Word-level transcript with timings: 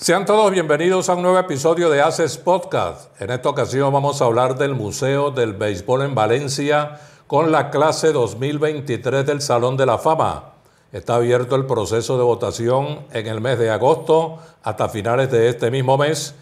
Sean 0.00 0.26
todos 0.26 0.52
bienvenidos 0.52 1.08
a 1.08 1.14
un 1.14 1.22
nuevo 1.22 1.40
episodio 1.40 1.90
de 1.90 2.00
Haces 2.00 2.38
Podcast. 2.38 3.20
En 3.20 3.30
esta 3.30 3.48
ocasión 3.48 3.92
vamos 3.92 4.22
a 4.22 4.26
hablar 4.26 4.56
del 4.56 4.76
Museo 4.76 5.32
del 5.32 5.54
Béisbol 5.54 6.02
en 6.02 6.14
Valencia 6.14 7.00
con 7.26 7.50
la 7.50 7.70
clase 7.70 8.12
2023 8.12 9.26
del 9.26 9.42
Salón 9.42 9.76
de 9.76 9.86
la 9.86 9.98
Fama. 9.98 10.52
Está 10.92 11.16
abierto 11.16 11.56
el 11.56 11.66
proceso 11.66 12.16
de 12.16 12.22
votación 12.22 13.06
en 13.12 13.26
el 13.26 13.40
mes 13.40 13.58
de 13.58 13.70
agosto 13.70 14.38
hasta 14.62 14.88
finales 14.88 15.32
de 15.32 15.48
este 15.48 15.68
mismo 15.72 15.98
mes 15.98 16.36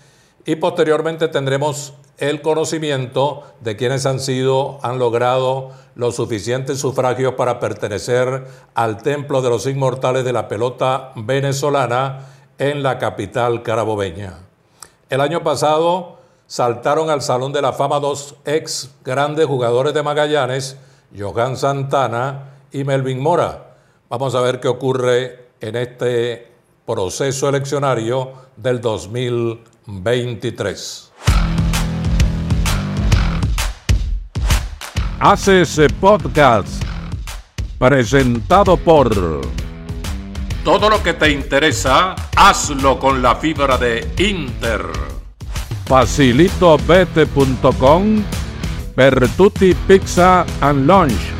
y 0.44 0.56
posteriormente 0.56 1.28
tendremos 1.28 1.94
el 2.18 2.42
conocimiento 2.42 3.42
de 3.60 3.74
quienes 3.74 4.04
han 4.04 4.20
sido, 4.20 4.80
han 4.82 4.98
logrado 4.98 5.70
los 5.94 6.16
suficientes 6.16 6.78
sufragios 6.78 7.34
para 7.36 7.58
pertenecer 7.58 8.46
al 8.74 9.02
Templo 9.02 9.40
de 9.40 9.48
los 9.48 9.66
Inmortales 9.66 10.26
de 10.26 10.34
la 10.34 10.46
Pelota 10.46 11.12
venezolana 11.16 12.35
en 12.58 12.82
la 12.82 12.98
capital 12.98 13.62
carabobeña. 13.62 14.38
El 15.08 15.20
año 15.20 15.42
pasado 15.42 16.18
saltaron 16.46 17.10
al 17.10 17.22
Salón 17.22 17.52
de 17.52 17.62
la 17.62 17.72
Fama 17.72 18.00
dos 18.00 18.34
ex 18.44 18.90
grandes 19.04 19.46
jugadores 19.46 19.94
de 19.94 20.02
Magallanes, 20.02 20.76
Johan 21.16 21.56
Santana 21.56 22.56
y 22.72 22.82
Melvin 22.84 23.20
Mora. 23.20 23.76
Vamos 24.08 24.34
a 24.34 24.40
ver 24.40 24.58
qué 24.60 24.68
ocurre 24.68 25.50
en 25.60 25.76
este 25.76 26.52
proceso 26.84 27.48
eleccionario 27.48 28.32
del 28.56 28.80
2023. 28.80 31.12
Hace 35.18 35.62
ese 35.62 35.88
podcast 35.88 36.68
presentado 37.78 38.76
por 38.76 39.10
todo 40.66 40.90
lo 40.90 41.00
que 41.00 41.14
te 41.14 41.30
interesa, 41.30 42.16
hazlo 42.36 42.98
con 42.98 43.22
la 43.22 43.36
fibra 43.36 43.78
de 43.78 44.04
Inter. 44.18 44.82
Facilitobete.com 45.84 48.24
Bertuti 48.96 49.74
Pizza 49.86 50.44
and 50.60 50.88
Lunch. 50.88 51.30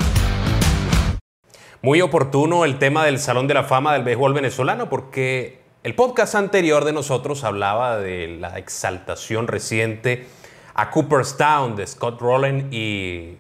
Muy 1.83 2.01
oportuno 2.03 2.65
el 2.65 2.79
tema 2.79 3.05
del 3.05 3.19
Salón 3.19 3.49
de 3.49 3.55
la 3.55 3.65
Fama 3.65 3.95
del 3.95 4.05
Béisbol 4.05 4.33
venezolano 4.33 4.89
porque 4.89 5.59
el 5.83 5.97
podcast 5.97 6.37
anterior 6.37 6.85
de 6.85 6.93
nosotros 6.93 7.43
hablaba 7.43 7.97
de 7.97 8.29
la 8.29 8.57
exaltación 8.59 9.49
reciente 9.49 10.29
a 10.73 10.93
Cooperstown 10.93 11.75
de 11.75 11.85
Scott 11.89 12.21
Rowland 12.21 12.73
y 12.73 13.39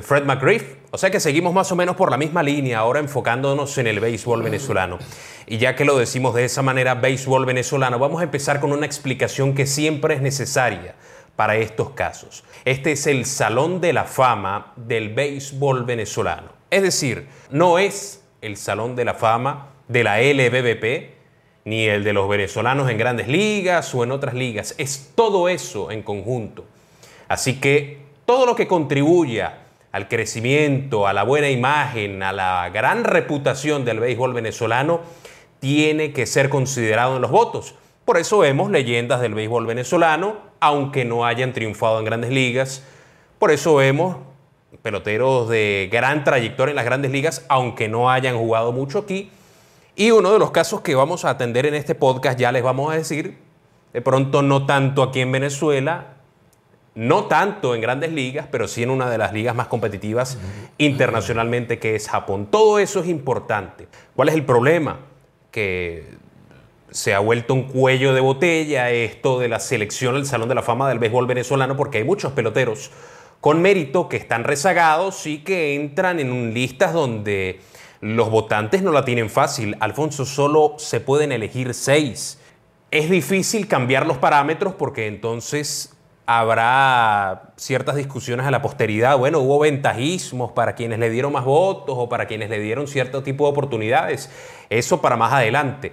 Fred 0.00 0.24
McGriff. 0.24 0.76
O 0.90 0.96
sea 0.96 1.10
que 1.10 1.20
seguimos 1.20 1.52
más 1.52 1.70
o 1.70 1.76
menos 1.76 1.96
por 1.96 2.10
la 2.10 2.16
misma 2.16 2.42
línea, 2.42 2.78
ahora 2.78 3.00
enfocándonos 3.00 3.76
en 3.76 3.86
el 3.86 4.00
béisbol 4.00 4.42
venezolano. 4.42 4.98
Y 5.46 5.58
ya 5.58 5.76
que 5.76 5.84
lo 5.84 5.98
decimos 5.98 6.34
de 6.34 6.46
esa 6.46 6.62
manera, 6.62 6.94
béisbol 6.94 7.44
venezolano, 7.44 7.98
vamos 7.98 8.20
a 8.22 8.24
empezar 8.24 8.60
con 8.60 8.72
una 8.72 8.86
explicación 8.86 9.54
que 9.54 9.66
siempre 9.66 10.14
es 10.14 10.22
necesaria 10.22 10.94
para 11.36 11.56
estos 11.56 11.90
casos. 11.90 12.44
Este 12.64 12.92
es 12.92 13.06
el 13.06 13.26
Salón 13.26 13.82
de 13.82 13.92
la 13.92 14.04
Fama 14.04 14.72
del 14.76 15.12
béisbol 15.12 15.84
venezolano. 15.84 16.52
Es 16.70 16.82
decir, 16.82 17.28
no 17.50 17.78
es 17.78 18.24
el 18.40 18.56
Salón 18.56 18.96
de 18.96 19.04
la 19.04 19.14
Fama 19.14 19.68
de 19.88 20.04
la 20.04 20.20
LBBP, 20.22 21.12
ni 21.64 21.84
el 21.84 22.02
de 22.02 22.12
los 22.12 22.28
venezolanos 22.28 22.90
en 22.90 22.96
grandes 22.96 23.28
ligas 23.28 23.94
o 23.94 24.04
en 24.04 24.12
otras 24.12 24.34
ligas. 24.34 24.74
Es 24.78 25.12
todo 25.14 25.48
eso 25.48 25.90
en 25.90 26.02
conjunto. 26.02 26.64
Así 27.28 27.60
que 27.60 28.00
todo 28.24 28.46
lo 28.46 28.56
que 28.56 28.66
contribuya 28.66 29.61
al 29.92 30.08
crecimiento, 30.08 31.06
a 31.06 31.12
la 31.12 31.22
buena 31.22 31.50
imagen, 31.50 32.22
a 32.22 32.32
la 32.32 32.70
gran 32.70 33.04
reputación 33.04 33.84
del 33.84 34.00
béisbol 34.00 34.32
venezolano, 34.32 35.00
tiene 35.60 36.12
que 36.12 36.26
ser 36.26 36.48
considerado 36.48 37.16
en 37.16 37.22
los 37.22 37.30
votos. 37.30 37.74
Por 38.04 38.16
eso 38.16 38.38
vemos 38.38 38.70
leyendas 38.70 39.20
del 39.20 39.34
béisbol 39.34 39.66
venezolano, 39.66 40.38
aunque 40.60 41.04
no 41.04 41.24
hayan 41.24 41.52
triunfado 41.52 41.98
en 41.98 42.06
grandes 42.06 42.30
ligas. 42.30 42.82
Por 43.38 43.52
eso 43.52 43.76
vemos 43.76 44.16
peloteros 44.80 45.48
de 45.48 45.88
gran 45.92 46.24
trayectoria 46.24 46.70
en 46.70 46.76
las 46.76 46.84
grandes 46.84 47.12
ligas, 47.12 47.44
aunque 47.48 47.88
no 47.88 48.10
hayan 48.10 48.36
jugado 48.36 48.72
mucho 48.72 48.98
aquí. 48.98 49.30
Y 49.94 50.10
uno 50.10 50.32
de 50.32 50.38
los 50.38 50.50
casos 50.50 50.80
que 50.80 50.94
vamos 50.94 51.24
a 51.24 51.30
atender 51.30 51.66
en 51.66 51.74
este 51.74 51.94
podcast, 51.94 52.38
ya 52.38 52.50
les 52.50 52.62
vamos 52.62 52.90
a 52.90 52.96
decir, 52.96 53.36
de 53.92 54.00
pronto 54.00 54.40
no 54.40 54.64
tanto 54.64 55.02
aquí 55.02 55.20
en 55.20 55.30
Venezuela, 55.30 56.11
no 56.94 57.24
tanto 57.24 57.74
en 57.74 57.80
grandes 57.80 58.12
ligas, 58.12 58.46
pero 58.50 58.68
sí 58.68 58.82
en 58.82 58.90
una 58.90 59.08
de 59.08 59.18
las 59.18 59.32
ligas 59.32 59.54
más 59.54 59.68
competitivas 59.68 60.38
internacionalmente 60.78 61.78
que 61.78 61.94
es 61.94 62.08
Japón. 62.08 62.46
Todo 62.50 62.78
eso 62.78 63.00
es 63.00 63.08
importante. 63.08 63.88
¿Cuál 64.14 64.28
es 64.28 64.34
el 64.34 64.44
problema? 64.44 65.00
Que 65.50 66.16
se 66.90 67.14
ha 67.14 67.20
vuelto 67.20 67.54
un 67.54 67.64
cuello 67.64 68.12
de 68.12 68.20
botella 68.20 68.90
esto 68.90 69.38
de 69.38 69.48
la 69.48 69.60
selección 69.60 70.16
al 70.16 70.26
Salón 70.26 70.48
de 70.48 70.54
la 70.54 70.62
Fama 70.62 70.88
del 70.88 70.98
béisbol 70.98 71.26
venezolano 71.26 71.76
porque 71.76 71.98
hay 71.98 72.04
muchos 72.04 72.32
peloteros 72.32 72.90
con 73.40 73.62
mérito 73.62 74.08
que 74.08 74.18
están 74.18 74.44
rezagados 74.44 75.26
y 75.26 75.38
que 75.38 75.74
entran 75.74 76.20
en 76.20 76.52
listas 76.52 76.92
donde 76.92 77.60
los 78.00 78.30
votantes 78.30 78.82
no 78.82 78.92
la 78.92 79.04
tienen 79.04 79.30
fácil. 79.30 79.76
Alfonso, 79.80 80.26
solo 80.26 80.74
se 80.78 81.00
pueden 81.00 81.32
elegir 81.32 81.72
seis. 81.72 82.38
Es 82.90 83.08
difícil 83.08 83.66
cambiar 83.66 84.06
los 84.06 84.18
parámetros 84.18 84.74
porque 84.74 85.06
entonces 85.06 85.91
habrá 86.26 87.52
ciertas 87.56 87.96
discusiones 87.96 88.46
a 88.46 88.50
la 88.50 88.62
posteridad. 88.62 89.18
Bueno, 89.18 89.40
hubo 89.40 89.58
ventajismos 89.58 90.52
para 90.52 90.74
quienes 90.74 90.98
le 90.98 91.10
dieron 91.10 91.32
más 91.32 91.44
votos 91.44 91.96
o 91.98 92.08
para 92.08 92.26
quienes 92.26 92.50
le 92.50 92.60
dieron 92.60 92.86
cierto 92.86 93.22
tipo 93.22 93.44
de 93.44 93.50
oportunidades. 93.50 94.30
Eso 94.70 95.00
para 95.00 95.16
más 95.16 95.32
adelante. 95.32 95.92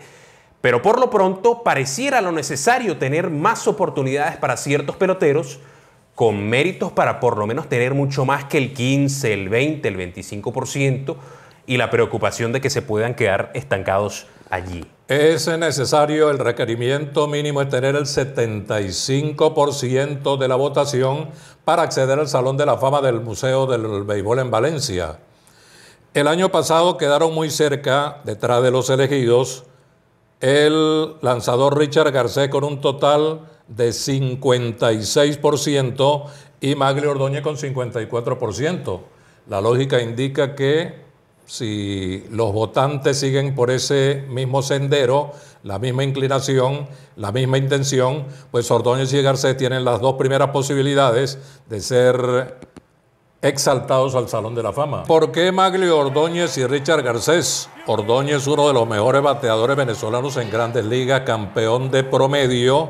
Pero 0.62 0.82
por 0.82 1.00
lo 1.00 1.10
pronto 1.10 1.64
pareciera 1.64 2.22
lo 2.22 2.32
necesario 2.32 2.98
tener 2.98 3.30
más 3.30 3.68
oportunidades 3.68 4.38
para 4.38 4.58
ciertos 4.58 4.96
peloteros 4.98 5.60
con 6.16 6.50
méritos 6.50 6.92
para 6.92 7.22
por 7.22 7.38
lo 7.38 7.48
menos 7.48 7.70
tener 7.70 7.94
mucho 7.94 8.26
más 8.26 8.44
que 8.44 8.58
el 8.58 8.74
15, 8.74 9.34
el 9.34 9.48
20, 9.48 9.88
el 9.88 9.98
25% 9.98 11.16
y 11.66 11.78
la 11.78 11.90
preocupación 11.90 12.52
de 12.52 12.60
que 12.60 12.70
se 12.70 12.82
puedan 12.82 13.16
quedar 13.16 13.52
estancados 13.54 14.28
allí. 14.50 14.86
Es 15.08 15.48
necesario, 15.48 16.30
el 16.30 16.38
requerimiento 16.38 17.28
mínimo 17.28 17.62
es 17.62 17.70
tener 17.70 17.96
el 17.96 18.06
75% 18.06 20.38
de 20.38 20.48
la 20.48 20.56
votación 20.56 21.30
para 21.66 21.82
acceder 21.84 22.20
al 22.20 22.28
Salón 22.28 22.58
de 22.58 22.66
la 22.66 22.78
Fama 22.78 23.02
del 23.02 23.22
Museo 23.22 23.66
del 23.66 24.04
Béisbol 24.04 24.40
en 24.40 24.52
Valencia. 24.52 25.20
El 26.14 26.28
año 26.28 26.50
pasado 26.50 26.98
quedaron 26.98 27.34
muy 27.34 27.50
cerca, 27.50 28.20
detrás 28.24 28.62
de 28.62 28.72
los 28.72 28.90
elegidos, 28.90 29.64
el 30.42 31.16
lanzador 31.22 31.78
Richard 31.78 32.12
Garcés 32.12 32.50
con 32.50 32.64
un 32.64 32.82
total 32.82 33.42
de 33.68 33.90
56% 33.90 36.26
y 36.62 36.76
Maglio 36.76 37.12
Ordóñez 37.12 37.42
con 37.42 37.58
54%. 37.58 39.02
La 39.48 39.62
lógica 39.62 40.02
indica 40.02 40.56
que 40.56 41.09
si 41.50 42.24
los 42.30 42.54
votantes 42.54 43.20
siguen 43.20 43.56
por 43.56 43.72
ese 43.72 44.24
mismo 44.30 44.62
sendero, 44.62 45.32
la 45.64 45.80
misma 45.80 46.04
inclinación, 46.04 46.88
la 47.16 47.32
misma 47.32 47.58
intención, 47.58 48.28
pues 48.52 48.70
Ordóñez 48.70 49.12
y 49.14 49.22
Garcés 49.24 49.58
tienen 49.58 49.84
las 49.84 50.00
dos 50.00 50.14
primeras 50.14 50.52
posibilidades 50.52 51.40
de 51.68 51.82
ser 51.82 52.60
exaltados 53.42 54.14
al 54.14 54.30
Salón 54.30 54.54
de 54.54 54.62
la 54.62 54.74
Fama. 54.74 55.06
¿Por 55.06 55.32
qué 55.32 55.52
Maglio 55.52 55.98
Ordóñez 55.98 56.56
y 56.60 56.68
Richard 56.68 57.02
Garcés? 57.02 57.68
Ordóñez, 57.88 58.46
uno 58.46 58.68
de 58.68 58.74
los 58.74 58.88
mejores 58.88 59.24
bateadores 59.24 59.76
venezolanos 59.76 60.38
en 60.38 60.52
grandes 60.52 60.86
ligas, 60.86 61.22
campeón 61.22 61.90
de 61.90 62.04
promedio, 62.04 62.90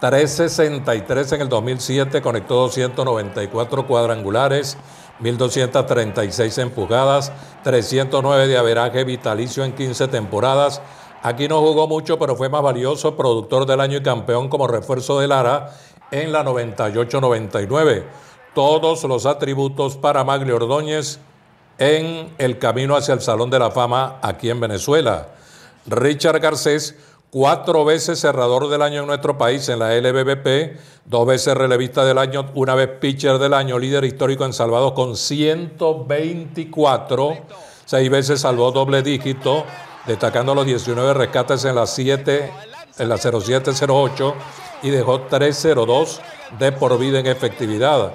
363 0.00 1.32
en 1.32 1.42
el 1.42 1.48
2007, 1.48 2.20
conectó 2.22 2.56
294 2.56 3.86
cuadrangulares, 3.86 4.76
1.236 5.22 6.62
empujadas, 6.62 7.32
309 7.64 8.46
de 8.46 8.56
averaje 8.58 9.04
vitalicio 9.04 9.64
en 9.64 9.72
15 9.72 10.08
temporadas. 10.08 10.80
Aquí 11.22 11.48
no 11.48 11.60
jugó 11.60 11.86
mucho, 11.86 12.18
pero 12.18 12.36
fue 12.36 12.48
más 12.48 12.62
valioso, 12.62 13.16
productor 13.16 13.66
del 13.66 13.80
año 13.80 13.98
y 13.98 14.02
campeón 14.02 14.48
como 14.48 14.66
refuerzo 14.66 15.20
de 15.20 15.28
Lara 15.28 15.70
en 16.10 16.32
la 16.32 16.44
98-99. 16.44 18.04
Todos 18.54 19.04
los 19.04 19.26
atributos 19.26 19.96
para 19.96 20.24
Maglio 20.24 20.56
Ordóñez 20.56 21.20
en 21.78 22.34
el 22.38 22.58
camino 22.58 22.96
hacia 22.96 23.14
el 23.14 23.20
Salón 23.20 23.50
de 23.50 23.58
la 23.58 23.70
Fama 23.70 24.18
aquí 24.22 24.50
en 24.50 24.60
Venezuela. 24.60 25.28
Richard 25.86 26.40
Garcés 26.40 26.96
cuatro 27.30 27.84
veces 27.84 28.18
cerrador 28.20 28.68
del 28.68 28.82
año 28.82 29.00
en 29.00 29.06
nuestro 29.06 29.38
país 29.38 29.66
en 29.68 29.78
la 29.78 29.96
LBBP, 29.96 30.76
dos 31.04 31.24
veces 31.26 31.56
relevista 31.56 32.04
del 32.04 32.18
año, 32.18 32.50
una 32.54 32.74
vez 32.74 32.88
pitcher 33.00 33.38
del 33.38 33.54
año, 33.54 33.78
líder 33.78 34.04
histórico 34.04 34.44
en 34.44 34.52
salvados 34.52 34.92
con 34.92 35.16
124, 35.16 37.38
seis 37.86 38.10
veces 38.10 38.40
salvó 38.40 38.72
doble 38.72 39.02
dígito, 39.02 39.64
destacando 40.06 40.54
los 40.54 40.66
19 40.66 41.14
rescates 41.14 41.64
en 41.64 41.76
la 41.76 41.86
7, 41.86 42.52
en 42.98 43.08
la 43.08 43.16
0708 43.16 44.34
y 44.82 44.90
dejó 44.90 45.22
302 45.22 46.20
de 46.58 46.72
por 46.72 46.98
vida 46.98 47.20
en 47.20 47.26
efectividad. 47.26 48.12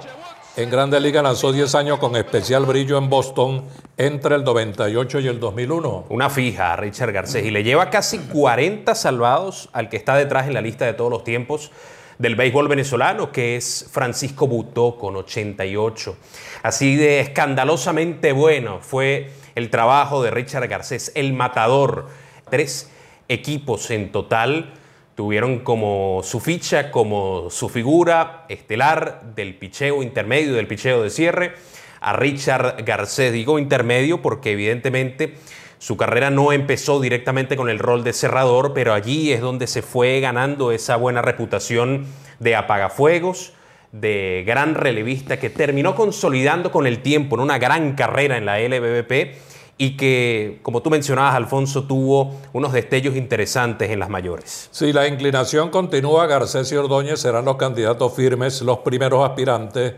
En 0.56 0.70
Grandes 0.70 1.02
Ligas 1.02 1.22
lanzó 1.22 1.52
10 1.52 1.74
años 1.74 1.98
con 1.98 2.16
especial 2.16 2.64
brillo 2.64 2.96
en 2.96 3.10
Boston 3.10 3.64
entre 3.98 4.36
el 4.36 4.44
98 4.44 5.20
y 5.20 5.28
el 5.28 5.38
2001. 5.38 6.06
Una 6.08 6.30
fija 6.30 6.72
a 6.72 6.76
Richard 6.76 7.12
Garcés 7.12 7.44
y 7.44 7.50
le 7.50 7.62
lleva 7.62 7.90
casi 7.90 8.18
40 8.18 8.94
salvados 8.94 9.68
al 9.74 9.90
que 9.90 9.98
está 9.98 10.16
detrás 10.16 10.46
en 10.46 10.54
la 10.54 10.62
lista 10.62 10.86
de 10.86 10.94
todos 10.94 11.10
los 11.10 11.24
tiempos 11.24 11.70
del 12.18 12.36
béisbol 12.36 12.68
venezolano, 12.68 13.30
que 13.32 13.56
es 13.56 13.86
Francisco 13.92 14.46
Butó 14.46 14.96
con 14.96 15.16
88. 15.16 16.16
Así 16.62 16.96
de 16.96 17.20
escandalosamente 17.20 18.32
bueno 18.32 18.78
fue 18.80 19.32
el 19.56 19.68
trabajo 19.68 20.22
de 20.22 20.30
Richard 20.30 20.68
Garcés, 20.68 21.12
el 21.14 21.34
matador. 21.34 22.06
Tres 22.48 22.90
equipos 23.28 23.90
en 23.90 24.10
total 24.10 24.72
tuvieron 25.16 25.60
como 25.60 26.20
su 26.22 26.40
ficha, 26.40 26.92
como 26.92 27.48
su 27.50 27.70
figura 27.70 28.44
estelar 28.48 29.22
del 29.34 29.54
picheo 29.54 30.02
intermedio, 30.02 30.54
del 30.54 30.68
picheo 30.68 31.02
de 31.02 31.10
cierre, 31.10 31.54
a 32.00 32.12
Richard 32.12 32.84
Garcés. 32.84 33.32
Digo 33.32 33.58
intermedio 33.58 34.20
porque 34.20 34.52
evidentemente 34.52 35.34
su 35.78 35.96
carrera 35.96 36.30
no 36.30 36.52
empezó 36.52 37.00
directamente 37.00 37.56
con 37.56 37.70
el 37.70 37.78
rol 37.78 38.04
de 38.04 38.12
cerrador, 38.12 38.74
pero 38.74 38.92
allí 38.92 39.32
es 39.32 39.40
donde 39.40 39.66
se 39.66 39.80
fue 39.80 40.20
ganando 40.20 40.70
esa 40.70 40.96
buena 40.96 41.22
reputación 41.22 42.06
de 42.38 42.54
apagafuegos, 42.54 43.54
de 43.92 44.44
gran 44.46 44.74
relevista 44.74 45.38
que 45.38 45.48
terminó 45.48 45.94
consolidando 45.94 46.70
con 46.70 46.86
el 46.86 47.00
tiempo 47.00 47.36
en 47.36 47.40
una 47.40 47.58
gran 47.58 47.94
carrera 47.94 48.36
en 48.36 48.44
la 48.44 48.60
LBBP 48.60 49.34
y 49.78 49.96
que, 49.96 50.60
como 50.62 50.80
tú 50.80 50.88
mencionabas, 50.88 51.34
Alfonso, 51.34 51.84
tuvo 51.84 52.34
unos 52.52 52.72
destellos 52.72 53.14
interesantes 53.14 53.90
en 53.90 53.98
las 53.98 54.08
mayores. 54.08 54.68
Si 54.72 54.92
la 54.92 55.06
inclinación 55.06 55.70
continúa, 55.70 56.26
Garcés 56.26 56.72
y 56.72 56.76
Ordóñez 56.76 57.20
serán 57.20 57.44
los 57.44 57.56
candidatos 57.56 58.14
firmes, 58.14 58.62
los 58.62 58.78
primeros 58.78 59.28
aspirantes 59.28 59.94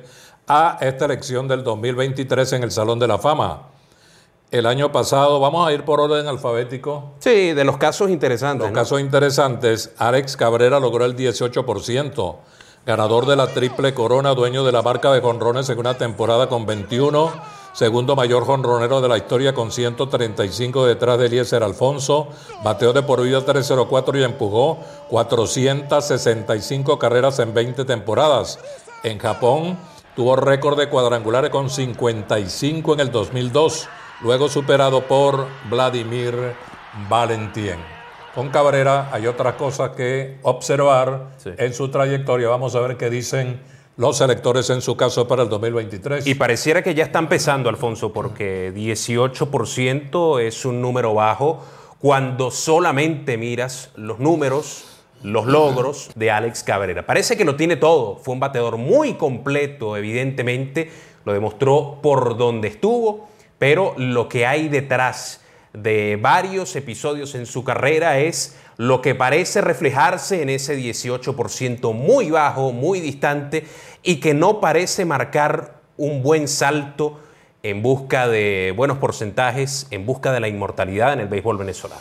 a 0.49 0.79
esta 0.81 1.05
elección 1.05 1.47
del 1.47 1.63
2023 1.63 2.55
en 2.55 2.63
el 2.65 2.73
Salón 2.73 2.99
de 2.99 3.07
la 3.07 3.19
Fama. 3.19 3.69
El 4.51 4.67
año 4.67 4.91
pasado, 4.91 5.39
vamos 5.39 5.69
a 5.69 5.73
ir 5.73 5.85
por 5.85 6.01
orden 6.01 6.27
alfabético. 6.27 7.13
Sí, 7.19 7.53
de 7.53 7.65
los 7.65 7.77
casos 7.77 8.11
interesantes. 8.11 8.67
Los 8.67 8.75
casos 8.75 9.01
interesantes, 9.01 9.93
Alex 9.99 10.37
Cabrera 10.37 10.81
logró 10.81 11.05
el 11.05 11.15
18%, 11.15 12.37
ganador 12.87 13.27
de 13.27 13.37
la 13.37 13.49
triple 13.49 13.93
corona, 13.95 14.31
dueño 14.31 14.65
de 14.65 14.73
la 14.73 14.83
marca 14.83 15.13
de 15.13 15.21
jonrones 15.21 15.69
en 15.69 15.79
una 15.79 15.99
temporada 15.99 16.49
con 16.49 16.65
21 16.67 17.58
segundo 17.73 18.17
mayor 18.17 18.45
jonronero 18.45 19.01
de 19.01 19.09
la 19.09 19.17
historia 19.17 19.55
con 19.55 19.71
135 19.71 20.87
detrás 20.87 21.19
de 21.19 21.27
Eliezer 21.27 21.63
Alfonso, 21.63 22.29
bateó 22.63 22.93
de 22.93 23.03
por 23.03 23.23
vida 23.23 23.45
304 23.45 24.19
y 24.19 24.25
empujó 24.25 24.79
465 25.09 26.99
carreras 26.99 27.39
en 27.39 27.55
20 27.55 27.85
temporadas. 27.85 28.59
En 29.03 29.19
Japón 29.19 29.79
tuvo 30.17 30.37
récord 30.37 30.79
de 30.79 30.89
cuadrangulares 30.89 31.51
con 31.51 31.71
55 31.71 32.95
en 32.95 33.01
el 33.01 33.13
2002, 33.13 33.89
luego 34.23 34.49
superado 34.49 35.03
por 35.03 35.47
Vladimir 35.71 36.55
Valentín. 37.09 37.77
Con 38.35 38.51
Cabrera 38.51 39.09
hay 39.13 39.27
otras 39.27 39.55
cosas 39.55 39.91
que 39.91 40.39
observar 40.43 41.31
en 41.45 41.75
su 41.75 41.91
trayectoria. 41.91 42.49
Vamos 42.49 42.75
a 42.75 42.81
ver 42.81 42.97
qué 42.97 43.11
dicen 43.11 43.61
los 43.99 44.21
electores 44.21 44.71
en 44.71 44.81
su 44.81 44.97
caso 44.97 45.27
para 45.27 45.43
el 45.43 45.49
2023. 45.49 46.25
Y 46.27 46.37
pareciera 46.37 46.83
que 46.83 46.95
ya 46.95 47.05
está 47.05 47.19
empezando, 47.19 47.69
Alfonso, 47.69 48.13
porque 48.13 48.73
18% 48.73 50.41
es 50.41 50.65
un 50.65 50.81
número 50.81 51.15
bajo 51.15 51.65
cuando 51.99 52.53
solamente 52.53 53.37
miras 53.37 53.91
los 53.97 54.21
números, 54.21 55.03
los 55.25 55.47
logros 55.47 56.13
de 56.15 56.31
Alex 56.31 56.63
Cabrera. 56.63 57.05
Parece 57.07 57.37
que 57.37 57.45
lo 57.45 57.57
tiene 57.57 57.75
todo. 57.75 58.17
Fue 58.19 58.35
un 58.35 58.41
bateador 58.41 58.77
muy 58.77 59.15
completo, 59.15 59.97
evidentemente. 59.97 60.93
Lo 61.25 61.33
demostró 61.33 61.99
por 62.01 62.39
donde 62.39 62.69
estuvo, 62.69 63.29
pero 63.59 63.95
lo 63.97 64.29
que 64.29 64.47
hay 64.47 64.69
detrás 64.69 65.41
de 65.73 66.17
varios 66.23 66.77
episodios 66.77 67.35
en 67.35 67.47
su 67.47 67.65
carrera 67.65 68.21
es 68.21 68.57
lo 68.79 69.03
que 69.03 69.17
parece 69.17 69.61
reflejarse 69.61 70.41
en 70.41 70.49
ese 70.49 70.79
18% 70.79 71.93
muy 71.93 72.31
bajo, 72.31 72.73
muy 72.73 73.01
distante 73.01 73.67
y 74.05 74.21
que 74.21 74.35
no 74.35 74.61
parece 74.61 75.05
marcar 75.05 75.81
un 75.97 76.23
buen 76.23 76.47
salto 76.47 77.19
en 77.65 77.83
busca 77.83 78.29
de 78.29 78.73
buenos 78.77 78.99
porcentajes, 78.99 79.89
en 79.91 80.07
busca 80.07 80.33
de 80.33 80.39
la 80.39 80.47
inmortalidad 80.47 81.13
en 81.13 81.21
el 81.21 81.27
béisbol 81.27 81.59
venezolano. 81.59 82.01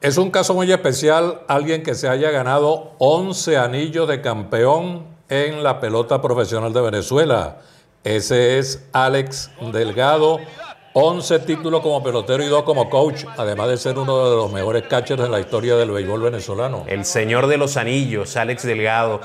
Es 0.00 0.18
un 0.18 0.32
caso 0.32 0.52
muy 0.52 0.70
especial 0.70 1.42
alguien 1.46 1.84
que 1.84 1.94
se 1.94 2.08
haya 2.08 2.32
ganado 2.32 2.94
11 2.98 3.56
anillos 3.56 4.08
de 4.08 4.20
campeón 4.20 5.06
en 5.28 5.62
la 5.62 5.78
pelota 5.78 6.20
profesional 6.20 6.72
de 6.72 6.80
Venezuela. 6.80 7.58
Ese 8.02 8.58
es 8.58 8.84
Alex 8.92 9.50
Delgado, 9.72 10.40
11 10.98 11.40
títulos 11.40 11.82
como 11.82 12.02
pelotero 12.02 12.42
y 12.42 12.46
dos 12.46 12.62
como 12.62 12.88
coach, 12.88 13.26
además 13.36 13.68
de 13.68 13.76
ser 13.76 13.98
uno 13.98 14.30
de 14.30 14.36
los 14.36 14.50
mejores 14.50 14.84
catchers 14.84 15.22
en 15.22 15.30
la 15.30 15.38
historia 15.38 15.76
del 15.76 15.90
béisbol 15.90 16.22
venezolano. 16.22 16.84
El 16.86 17.04
señor 17.04 17.48
de 17.48 17.58
los 17.58 17.76
anillos, 17.76 18.34
Alex 18.38 18.62
Delgado, 18.62 19.20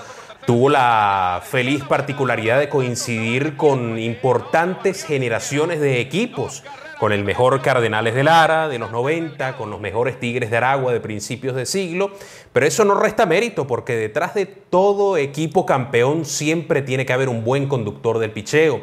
tuvo 0.45 0.69
la 0.69 1.41
feliz 1.45 1.81
particularidad 1.85 2.59
de 2.59 2.67
coincidir 2.67 3.55
con 3.55 3.97
importantes 3.97 5.05
generaciones 5.05 5.79
de 5.79 6.01
equipos, 6.01 6.61
con 6.99 7.13
el 7.13 7.23
mejor 7.23 7.61
Cardenales 7.61 8.15
de 8.15 8.25
Lara 8.25 8.67
de 8.67 8.77
los 8.77 8.91
90, 8.91 9.55
con 9.55 9.69
los 9.69 9.79
mejores 9.79 10.19
Tigres 10.19 10.51
de 10.51 10.57
Aragua 10.57 10.91
de 10.91 10.99
principios 10.99 11.55
de 11.55 11.65
siglo, 11.65 12.11
pero 12.51 12.65
eso 12.65 12.83
no 12.83 12.95
resta 12.95 13.25
mérito 13.25 13.65
porque 13.65 13.95
detrás 13.95 14.33
de 14.33 14.45
todo 14.45 15.15
equipo 15.15 15.65
campeón 15.65 16.25
siempre 16.25 16.81
tiene 16.81 17.05
que 17.05 17.13
haber 17.13 17.29
un 17.29 17.45
buen 17.45 17.69
conductor 17.69 18.19
del 18.19 18.31
picheo. 18.31 18.81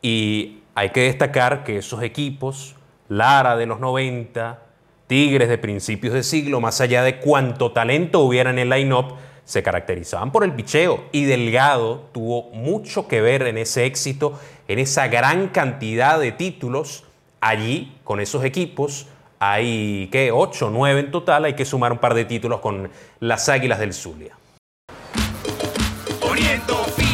Y 0.00 0.59
hay 0.74 0.90
que 0.90 1.02
destacar 1.02 1.64
que 1.64 1.78
esos 1.78 2.02
equipos, 2.02 2.76
Lara 3.08 3.56
de 3.56 3.66
los 3.66 3.80
90, 3.80 4.62
Tigres 5.06 5.48
de 5.48 5.58
principios 5.58 6.14
de 6.14 6.22
siglo, 6.22 6.60
más 6.60 6.80
allá 6.80 7.02
de 7.02 7.18
cuánto 7.18 7.72
talento 7.72 8.20
hubiera 8.20 8.50
en 8.50 8.60
el 8.60 8.70
line-up, 8.70 9.16
se 9.44 9.64
caracterizaban 9.64 10.30
por 10.30 10.44
el 10.44 10.52
picheo 10.52 11.04
y 11.10 11.24
Delgado 11.24 12.08
tuvo 12.12 12.50
mucho 12.50 13.08
que 13.08 13.20
ver 13.20 13.42
en 13.42 13.58
ese 13.58 13.86
éxito, 13.86 14.38
en 14.68 14.78
esa 14.78 15.08
gran 15.08 15.48
cantidad 15.48 16.20
de 16.20 16.30
títulos. 16.30 17.04
Allí, 17.40 17.96
con 18.04 18.20
esos 18.20 18.44
equipos, 18.44 19.08
hay 19.40 20.08
que 20.12 20.30
8 20.30 20.68
o 20.68 20.70
9 20.70 21.00
en 21.00 21.10
total, 21.10 21.46
hay 21.46 21.54
que 21.54 21.64
sumar 21.64 21.90
un 21.90 21.98
par 21.98 22.14
de 22.14 22.24
títulos 22.26 22.60
con 22.60 22.90
las 23.18 23.48
Águilas 23.48 23.80
del 23.80 23.92
Zulia 23.92 24.39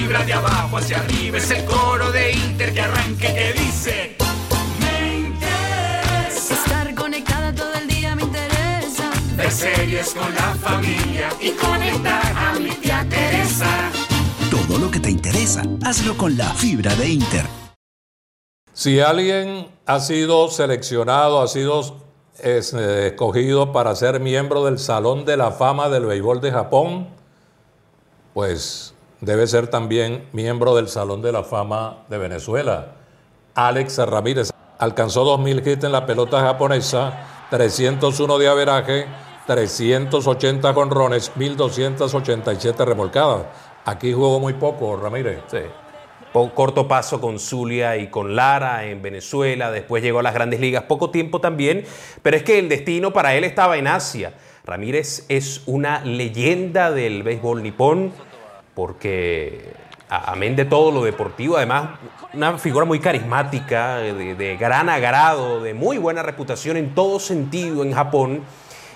de 0.06 0.32
abajo 0.32 0.78
hacia 0.78 0.98
arriba 0.98 1.38
es 1.38 1.50
el 1.50 1.64
coro 1.64 2.12
de 2.12 2.30
Inter 2.30 2.72
que 2.72 2.80
arranque 2.80 3.26
que 3.26 3.52
dice 3.60 4.16
Me 4.78 5.16
interesa 5.16 6.54
Estar 6.54 6.94
conectada 6.94 7.52
todo 7.52 7.74
el 7.74 7.88
día 7.88 8.14
me 8.14 8.22
interesa. 8.22 9.10
Ver 9.36 9.50
series 9.50 10.14
con 10.14 10.32
la 10.32 10.54
familia 10.54 11.28
y 11.40 11.50
conectar 11.50 12.22
a 12.36 12.56
mi 12.58 12.70
tía 12.76 13.04
Teresa. 13.10 13.90
Todo 14.48 14.78
lo 14.78 14.92
que 14.92 15.00
te 15.00 15.10
interesa, 15.10 15.64
hazlo 15.84 16.16
con 16.16 16.36
la 16.36 16.54
fibra 16.54 16.94
de 16.94 17.08
Inter. 17.08 17.44
Si 18.72 19.00
alguien 19.00 19.66
ha 19.86 19.98
sido 19.98 20.48
seleccionado, 20.50 21.42
ha 21.42 21.48
sido 21.48 21.98
eh, 22.38 23.08
escogido 23.10 23.72
para 23.72 23.96
ser 23.96 24.20
miembro 24.20 24.64
del 24.64 24.78
Salón 24.78 25.24
de 25.24 25.36
la 25.36 25.50
Fama 25.50 25.88
del 25.88 26.06
Béisbol 26.06 26.40
de 26.40 26.52
Japón, 26.52 27.08
pues 28.34 28.95
debe 29.20 29.46
ser 29.46 29.68
también 29.68 30.28
miembro 30.32 30.74
del 30.74 30.88
Salón 30.88 31.22
de 31.22 31.32
la 31.32 31.42
Fama 31.42 32.04
de 32.08 32.18
Venezuela. 32.18 32.92
Alex 33.54 33.98
Ramírez 33.98 34.50
alcanzó 34.78 35.24
2.000 35.38 35.66
hits 35.66 35.84
en 35.84 35.92
la 35.92 36.04
pelota 36.06 36.40
japonesa, 36.40 37.46
301 37.50 38.38
de 38.38 38.48
averaje, 38.48 39.06
380 39.46 40.74
conrones, 40.74 41.32
1.287 41.36 42.84
remolcadas. 42.84 43.46
Aquí 43.84 44.12
jugó 44.12 44.40
muy 44.40 44.54
poco, 44.54 44.96
Ramírez. 44.96 45.40
Sí. 45.48 45.60
Corto 46.54 46.86
paso 46.86 47.18
con 47.18 47.38
Zulia 47.38 47.96
y 47.96 48.10
con 48.10 48.36
Lara 48.36 48.84
en 48.84 49.00
Venezuela, 49.00 49.70
después 49.70 50.02
llegó 50.02 50.18
a 50.18 50.22
las 50.22 50.34
grandes 50.34 50.60
ligas, 50.60 50.82
poco 50.82 51.08
tiempo 51.08 51.40
también, 51.40 51.84
pero 52.20 52.36
es 52.36 52.42
que 52.42 52.58
el 52.58 52.68
destino 52.68 53.14
para 53.14 53.34
él 53.36 53.44
estaba 53.44 53.78
en 53.78 53.86
Asia. 53.86 54.34
Ramírez 54.66 55.24
es 55.28 55.62
una 55.64 56.04
leyenda 56.04 56.90
del 56.90 57.22
béisbol 57.22 57.62
nipón, 57.62 58.12
porque 58.76 59.72
amén 60.10 60.54
de 60.54 60.66
todo 60.66 60.92
lo 60.92 61.02
deportivo, 61.02 61.56
además 61.56 61.98
una 62.34 62.58
figura 62.58 62.84
muy 62.84 63.00
carismática, 63.00 63.96
de, 63.96 64.56
gran 64.60 64.90
agrado, 64.90 65.62
de 65.62 65.72
muy 65.72 65.96
buena 65.96 66.22
reputación 66.22 66.76
en 66.76 66.94
todo 66.94 67.18
sentido 67.18 67.82
en 67.82 67.92
Japón. 67.92 68.42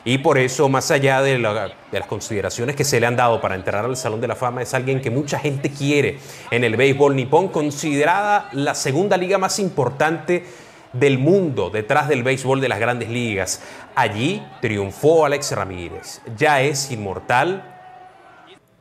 Y 0.05 0.19
por 0.19 0.37
eso, 0.37 0.69
más 0.69 0.91
allá 0.91 1.23
de, 1.23 1.39
las 1.39 2.07
consideraciones 2.07 2.77
que 2.77 2.85
se 2.85 3.01
le 3.01 3.07
han 3.07 3.17
dado 3.17 3.41
para 3.41 3.55
enterrar 3.55 3.87
al 3.87 3.97
Salón 3.97 4.21
de 4.21 4.29
la 4.29 4.37
Fama, 4.37 4.61
es 4.61 4.75
alguien 4.75 5.01
que 5.01 5.11
mucha 5.11 5.39
gente 5.39 5.71
quiere 5.71 6.19
en 6.51 6.63
el 6.63 6.77
béisbol 6.77 7.17
nipón, 7.17 7.49
considerada 7.49 8.51
la 8.53 8.75
segunda 8.75 9.17
liga 9.17 9.39
más 9.39 9.59
importante 9.59 10.45
del 10.93 11.19
mundo 11.19 11.71
detrás 11.71 12.09
del 12.09 12.23
béisbol 12.23 12.61
de 12.61 12.69
las 12.69 12.81
grandes 12.81 13.09
ligas. 13.09 13.63
Allí 13.95 14.43
triunfó 14.61 15.25
Alex 15.25 15.53
Ramírez. 15.53 16.21
Ya 16.37 16.61
es 16.61 16.91
inmortal, 16.91 17.80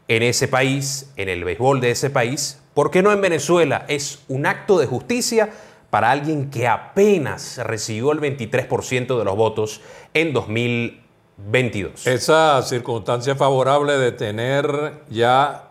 en 0.10 0.24
ese 0.24 0.48
país, 0.48 1.12
en 1.16 1.30
el 1.30 1.46
béisbol 1.46 1.80
de 1.80 1.92
ese 1.92 2.10
país. 2.10 2.60
¿Por 2.74 2.92
qué 2.92 3.02
no 3.02 3.12
en 3.14 3.22
Venezuela? 3.22 3.86
Es 3.88 4.24
un 4.28 4.48
acto 4.48 4.80
de 4.80 4.88
justicia 4.88 5.52
para 5.92 6.12
alguien 6.12 6.50
que 6.50 6.68
apenas 6.68 7.58
recibió 7.64 8.12
el 8.12 8.20
23% 8.20 9.18
de 9.18 9.24
los 9.24 9.36
votos 9.36 9.82
en 10.14 10.34
2022. 10.34 12.08
Esa 12.08 12.62
circunstancia 12.64 13.36
favorable 13.36 13.98
de 13.98 14.12
tener 14.12 15.04
ya 15.10 15.70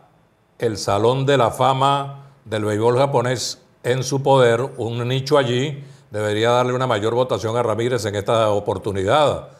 el 0.58 0.76
Salón 0.76 1.26
de 1.26 1.36
la 1.36 1.50
Fama 1.50 2.30
del 2.44 2.64
béisbol 2.64 2.96
japonés 2.96 3.60
en 3.82 4.04
su 4.04 4.22
poder, 4.22 4.60
un 4.76 5.06
nicho 5.08 5.36
allí, 5.36 5.82
debería 6.10 6.50
darle 6.50 6.74
una 6.74 6.86
mayor 6.86 7.14
votación 7.14 7.56
a 7.56 7.62
Ramírez 7.62 8.04
en 8.04 8.14
esta 8.14 8.50
oportunidad. 8.50 9.57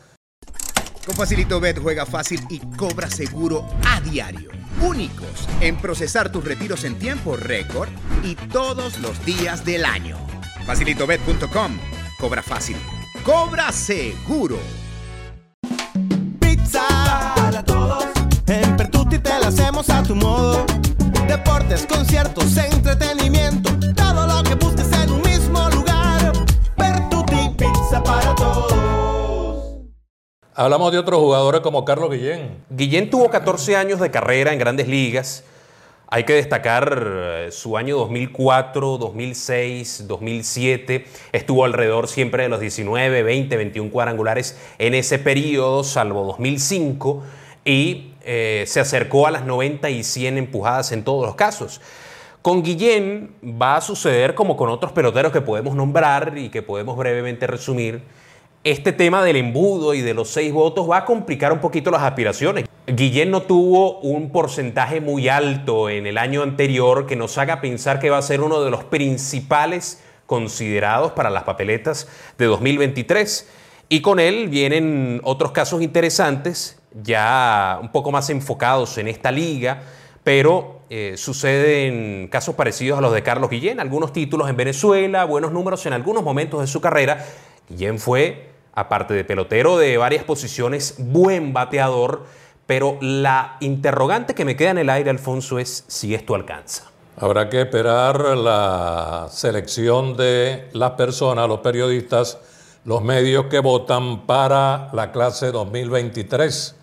Con 1.08 1.16
Facilito 1.16 1.58
Bet 1.58 1.80
juega 1.80 2.04
fácil 2.04 2.46
y 2.50 2.58
cobra 2.58 3.08
seguro 3.08 3.66
a 3.86 3.98
diario. 3.98 4.50
Únicos 4.82 5.48
en 5.62 5.78
procesar 5.78 6.30
tus 6.30 6.44
retiros 6.44 6.84
en 6.84 6.98
tiempo 6.98 7.34
récord 7.34 7.88
y 8.22 8.34
todos 8.34 8.98
los 8.98 9.24
días 9.24 9.64
del 9.64 9.86
año. 9.86 10.18
Facilitobet.com. 10.66 11.78
Cobra 12.20 12.42
fácil. 12.42 12.76
Cobra 13.24 13.72
seguro. 13.72 14.58
Pizza 16.40 16.86
para 17.34 17.64
todos. 17.64 18.04
En 18.46 18.76
Pertuti 18.76 19.18
te 19.18 19.30
la 19.30 19.46
hacemos 19.46 19.88
a 19.88 20.02
tu 20.02 20.14
modo. 20.14 20.66
Deportes, 21.26 21.86
conciertos, 21.86 22.54
entretenimiento. 22.54 23.17
Hablamos 30.58 30.90
de 30.90 30.98
otros 30.98 31.20
jugadores 31.20 31.60
como 31.60 31.84
Carlos 31.84 32.10
Guillén. 32.10 32.64
Guillén 32.68 33.10
tuvo 33.10 33.30
14 33.30 33.76
años 33.76 34.00
de 34.00 34.10
carrera 34.10 34.52
en 34.52 34.58
grandes 34.58 34.88
ligas. 34.88 35.44
Hay 36.08 36.24
que 36.24 36.32
destacar 36.32 37.00
eh, 37.00 37.48
su 37.52 37.76
año 37.76 37.96
2004, 37.96 38.98
2006, 38.98 40.08
2007. 40.08 41.06
Estuvo 41.30 41.64
alrededor 41.64 42.08
siempre 42.08 42.42
de 42.42 42.48
los 42.48 42.58
19, 42.58 43.22
20, 43.22 43.56
21 43.56 43.90
cuadrangulares 43.92 44.58
en 44.78 44.94
ese 44.94 45.20
periodo, 45.20 45.84
salvo 45.84 46.24
2005. 46.24 47.22
Y 47.64 48.14
eh, 48.22 48.64
se 48.66 48.80
acercó 48.80 49.28
a 49.28 49.30
las 49.30 49.44
90 49.44 49.90
y 49.90 50.02
100 50.02 50.38
empujadas 50.38 50.90
en 50.90 51.04
todos 51.04 51.24
los 51.24 51.36
casos. 51.36 51.80
Con 52.42 52.64
Guillén 52.64 53.32
va 53.44 53.76
a 53.76 53.80
suceder 53.80 54.34
como 54.34 54.56
con 54.56 54.70
otros 54.70 54.90
peloteros 54.90 55.30
que 55.30 55.40
podemos 55.40 55.76
nombrar 55.76 56.36
y 56.36 56.48
que 56.48 56.62
podemos 56.62 56.96
brevemente 56.96 57.46
resumir. 57.46 58.02
Este 58.70 58.92
tema 58.92 59.24
del 59.24 59.36
embudo 59.36 59.94
y 59.94 60.02
de 60.02 60.12
los 60.12 60.28
seis 60.28 60.52
votos 60.52 60.90
va 60.90 60.98
a 60.98 61.04
complicar 61.06 61.54
un 61.54 61.58
poquito 61.58 61.90
las 61.90 62.02
aspiraciones. 62.02 62.66
Guillén 62.86 63.30
no 63.30 63.40
tuvo 63.40 63.98
un 64.00 64.30
porcentaje 64.30 65.00
muy 65.00 65.26
alto 65.26 65.88
en 65.88 66.06
el 66.06 66.18
año 66.18 66.42
anterior 66.42 67.06
que 67.06 67.16
nos 67.16 67.38
haga 67.38 67.62
pensar 67.62 67.98
que 67.98 68.10
va 68.10 68.18
a 68.18 68.22
ser 68.22 68.42
uno 68.42 68.62
de 68.62 68.70
los 68.70 68.84
principales 68.84 70.04
considerados 70.26 71.12
para 71.12 71.30
las 71.30 71.44
papeletas 71.44 72.08
de 72.36 72.44
2023. 72.44 73.48
Y 73.88 74.02
con 74.02 74.20
él 74.20 74.50
vienen 74.50 75.22
otros 75.24 75.52
casos 75.52 75.80
interesantes, 75.80 76.78
ya 77.02 77.78
un 77.80 77.90
poco 77.90 78.12
más 78.12 78.28
enfocados 78.28 78.98
en 78.98 79.08
esta 79.08 79.32
liga, 79.32 79.80
pero 80.22 80.80
eh, 80.90 81.14
suceden 81.16 82.28
casos 82.30 82.54
parecidos 82.54 82.98
a 82.98 83.00
los 83.00 83.14
de 83.14 83.22
Carlos 83.22 83.48
Guillén, 83.48 83.80
algunos 83.80 84.12
títulos 84.12 84.50
en 84.50 84.56
Venezuela, 84.56 85.24
buenos 85.24 85.52
números 85.52 85.86
en 85.86 85.94
algunos 85.94 86.22
momentos 86.22 86.60
de 86.60 86.66
su 86.66 86.82
carrera. 86.82 87.24
Guillén 87.70 87.98
fue, 87.98 88.57
aparte 88.78 89.12
de 89.14 89.24
pelotero 89.24 89.76
de 89.76 89.96
varias 89.96 90.22
posiciones, 90.22 90.94
buen 90.98 91.52
bateador, 91.52 92.24
pero 92.66 92.96
la 93.00 93.56
interrogante 93.60 94.34
que 94.34 94.44
me 94.44 94.56
queda 94.56 94.70
en 94.70 94.78
el 94.78 94.90
aire, 94.90 95.10
Alfonso, 95.10 95.58
es 95.58 95.84
si 95.88 96.14
esto 96.14 96.34
alcanza. 96.34 96.84
Habrá 97.16 97.48
que 97.48 97.62
esperar 97.62 98.20
la 98.36 99.26
selección 99.30 100.16
de 100.16 100.68
las 100.72 100.92
personas, 100.92 101.48
los 101.48 101.58
periodistas, 101.60 102.38
los 102.84 103.02
medios 103.02 103.46
que 103.46 103.58
votan 103.58 104.26
para 104.26 104.90
la 104.92 105.10
clase 105.10 105.50
2023. 105.50 106.76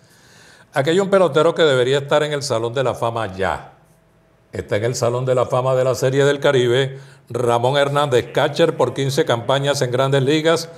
Aquí 0.74 0.90
hay 0.90 1.00
un 1.00 1.08
pelotero 1.08 1.54
que 1.54 1.62
debería 1.62 1.98
estar 1.98 2.22
en 2.22 2.34
el 2.34 2.42
Salón 2.42 2.74
de 2.74 2.84
la 2.84 2.94
Fama 2.94 3.34
ya. 3.34 3.72
Está 4.52 4.76
en 4.76 4.84
el 4.84 4.94
Salón 4.94 5.24
de 5.24 5.34
la 5.34 5.46
Fama 5.46 5.74
de 5.74 5.84
la 5.84 5.94
Serie 5.94 6.26
del 6.26 6.40
Caribe. 6.40 6.98
Ramón 7.30 7.78
Hernández, 7.78 8.32
catcher 8.32 8.76
por 8.76 8.92
15 8.92 9.24
campañas 9.24 9.80
en 9.80 9.90
grandes 9.90 10.22
ligas. 10.22 10.68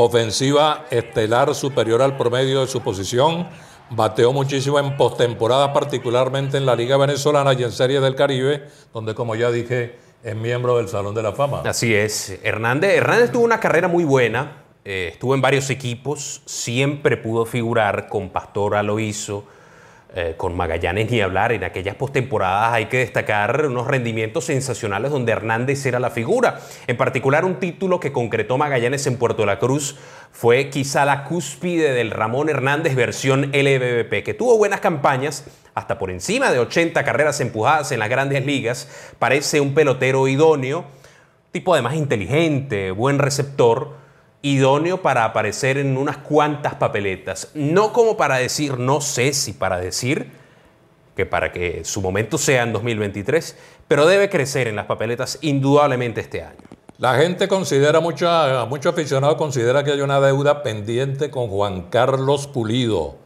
Ofensiva 0.00 0.86
estelar 0.90 1.56
superior 1.56 2.02
al 2.02 2.16
promedio 2.16 2.60
de 2.60 2.68
su 2.68 2.80
posición. 2.82 3.48
Bateó 3.90 4.32
muchísimo 4.32 4.78
en 4.78 4.96
postemporada, 4.96 5.72
particularmente 5.72 6.56
en 6.56 6.66
la 6.66 6.76
Liga 6.76 6.96
Venezolana 6.96 7.52
y 7.54 7.64
en 7.64 7.72
Serie 7.72 8.00
del 8.00 8.14
Caribe, 8.14 8.62
donde, 8.94 9.16
como 9.16 9.34
ya 9.34 9.50
dije, 9.50 9.98
es 10.22 10.36
miembro 10.36 10.76
del 10.76 10.88
Salón 10.88 11.16
de 11.16 11.22
la 11.24 11.32
Fama. 11.32 11.62
Así 11.64 11.92
es. 11.92 12.38
Hernández, 12.44 12.94
Hernández 12.96 13.32
tuvo 13.32 13.42
una 13.42 13.58
carrera 13.58 13.88
muy 13.88 14.04
buena. 14.04 14.62
eh, 14.84 15.08
estuvo 15.14 15.34
en 15.34 15.40
varios 15.40 15.68
equipos. 15.68 16.42
Siempre 16.46 17.16
pudo 17.16 17.44
figurar 17.44 18.06
con 18.08 18.30
Pastor 18.30 18.76
Aloíso, 18.76 19.46
eh, 20.14 20.34
con 20.38 20.56
Magallanes 20.56 21.10
ni 21.10 21.20
hablar. 21.20 21.52
En 21.52 21.64
aquellas 21.64 21.94
postemporadas 21.94 22.72
hay 22.72 22.86
que 22.86 22.96
destacar 22.96 23.66
unos 23.66 23.86
rendimientos 23.86 24.46
sensacionales 24.46 25.10
donde 25.10 25.32
Hernández 25.32 25.84
era 25.84 26.00
la 26.00 26.08
figura. 26.08 26.60
En 26.86 26.96
particular, 26.96 27.44
un 27.44 27.56
título 27.56 28.00
que 28.00 28.10
concretó 28.10 28.56
Magallanes 28.56 29.06
en 29.06 29.18
Puerto 29.18 29.44
La 29.44 29.58
Cruz 29.58 29.96
fue 30.32 30.70
quizá 30.70 31.04
la 31.04 31.24
cúspide 31.24 31.92
del 31.92 32.10
Ramón 32.10 32.48
Hernández 32.48 32.94
versión 32.94 33.50
LBBP, 33.52 34.24
que 34.24 34.32
tuvo 34.32 34.56
buenas 34.56 34.80
campañas, 34.80 35.44
hasta 35.74 35.98
por 35.98 36.10
encima 36.10 36.50
de 36.52 36.58
80 36.58 37.04
carreras 37.04 37.40
empujadas 37.42 37.92
en 37.92 37.98
las 37.98 38.08
grandes 38.08 38.46
ligas. 38.46 39.12
Parece 39.18 39.60
un 39.60 39.74
pelotero 39.74 40.26
idóneo, 40.26 40.86
tipo 41.52 41.74
además 41.74 41.96
inteligente, 41.96 42.92
buen 42.92 43.18
receptor 43.18 44.07
idóneo 44.42 45.02
para 45.02 45.24
aparecer 45.24 45.78
en 45.78 45.96
unas 45.96 46.18
cuantas 46.18 46.74
papeletas. 46.74 47.50
No 47.54 47.92
como 47.92 48.16
para 48.16 48.36
decir, 48.36 48.78
no 48.78 49.00
sé 49.00 49.32
si 49.32 49.52
para 49.52 49.78
decir 49.78 50.30
que 51.16 51.26
para 51.26 51.50
que 51.50 51.84
su 51.84 52.00
momento 52.00 52.38
sea 52.38 52.62
en 52.62 52.72
2023, 52.72 53.56
pero 53.88 54.06
debe 54.06 54.30
crecer 54.30 54.68
en 54.68 54.76
las 54.76 54.86
papeletas 54.86 55.38
indudablemente 55.40 56.20
este 56.20 56.42
año. 56.42 56.58
La 56.98 57.16
gente 57.16 57.48
considera, 57.48 58.00
mucha, 58.00 58.64
mucho 58.66 58.88
aficionado 58.90 59.36
considera 59.36 59.82
que 59.82 59.92
hay 59.92 60.00
una 60.00 60.20
deuda 60.20 60.62
pendiente 60.62 61.30
con 61.30 61.48
Juan 61.48 61.90
Carlos 61.90 62.46
Pulido, 62.46 63.16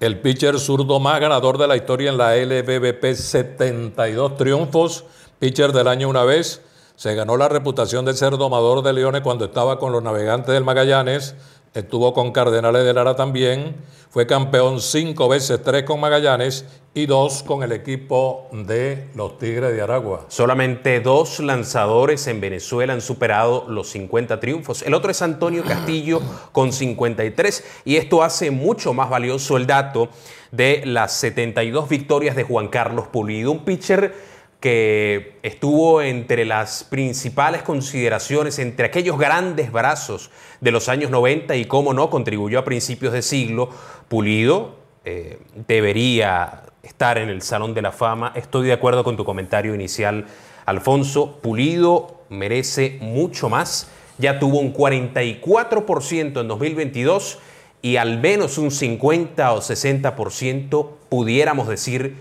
el 0.00 0.20
pitcher 0.20 0.58
zurdo 0.58 1.00
más 1.00 1.20
ganador 1.20 1.58
de 1.58 1.66
la 1.66 1.76
historia 1.76 2.10
en 2.10 2.18
la 2.18 2.36
LBBP, 2.36 3.14
72 3.14 4.36
triunfos, 4.36 5.04
pitcher 5.40 5.72
del 5.72 5.88
año 5.88 6.08
una 6.08 6.24
vez. 6.24 6.62
Se 6.98 7.14
ganó 7.14 7.36
la 7.36 7.48
reputación 7.48 8.04
de 8.04 8.12
ser 8.12 8.36
domador 8.36 8.82
de 8.82 8.92
leones 8.92 9.20
cuando 9.20 9.44
estaba 9.44 9.78
con 9.78 9.92
los 9.92 10.02
navegantes 10.02 10.52
del 10.52 10.64
Magallanes, 10.64 11.36
estuvo 11.72 12.12
con 12.12 12.32
Cardenales 12.32 12.84
de 12.84 12.92
Lara 12.92 13.14
también, 13.14 13.76
fue 14.10 14.26
campeón 14.26 14.80
cinco 14.80 15.28
veces, 15.28 15.62
tres 15.62 15.84
con 15.84 16.00
Magallanes 16.00 16.64
y 16.94 17.06
dos 17.06 17.44
con 17.44 17.62
el 17.62 17.70
equipo 17.70 18.48
de 18.50 19.10
los 19.14 19.38
Tigres 19.38 19.72
de 19.74 19.80
Aragua. 19.80 20.26
Solamente 20.26 20.98
dos 20.98 21.38
lanzadores 21.38 22.26
en 22.26 22.40
Venezuela 22.40 22.94
han 22.94 23.00
superado 23.00 23.66
los 23.68 23.90
50 23.90 24.40
triunfos. 24.40 24.82
El 24.82 24.92
otro 24.92 25.12
es 25.12 25.22
Antonio 25.22 25.62
Castillo 25.62 26.20
con 26.50 26.72
53 26.72 27.82
y 27.84 27.94
esto 27.94 28.24
hace 28.24 28.50
mucho 28.50 28.92
más 28.92 29.08
valioso 29.08 29.56
el 29.56 29.68
dato 29.68 30.08
de 30.50 30.82
las 30.84 31.12
72 31.12 31.88
victorias 31.88 32.34
de 32.34 32.42
Juan 32.42 32.66
Carlos 32.66 33.06
Pulido, 33.06 33.52
un 33.52 33.64
pitcher 33.64 34.27
que 34.60 35.38
estuvo 35.42 36.02
entre 36.02 36.44
las 36.44 36.82
principales 36.84 37.62
consideraciones, 37.62 38.58
entre 38.58 38.86
aquellos 38.86 39.18
grandes 39.18 39.70
brazos 39.70 40.30
de 40.60 40.72
los 40.72 40.88
años 40.88 41.10
90 41.10 41.54
y 41.56 41.66
cómo 41.66 41.94
no 41.94 42.10
contribuyó 42.10 42.58
a 42.58 42.64
principios 42.64 43.12
de 43.12 43.22
siglo, 43.22 43.70
Pulido 44.08 44.76
eh, 45.04 45.38
debería 45.68 46.64
estar 46.82 47.18
en 47.18 47.28
el 47.28 47.42
Salón 47.42 47.72
de 47.74 47.82
la 47.82 47.92
Fama. 47.92 48.32
Estoy 48.34 48.66
de 48.66 48.72
acuerdo 48.72 49.04
con 49.04 49.16
tu 49.16 49.24
comentario 49.24 49.74
inicial, 49.74 50.26
Alfonso. 50.66 51.38
Pulido 51.40 52.22
merece 52.28 52.98
mucho 53.00 53.48
más. 53.48 53.88
Ya 54.18 54.40
tuvo 54.40 54.58
un 54.58 54.74
44% 54.74 56.40
en 56.40 56.48
2022 56.48 57.38
y 57.80 57.96
al 57.96 58.18
menos 58.18 58.58
un 58.58 58.72
50 58.72 59.52
o 59.52 59.60
60% 59.60 60.88
pudiéramos 61.08 61.68
decir 61.68 62.16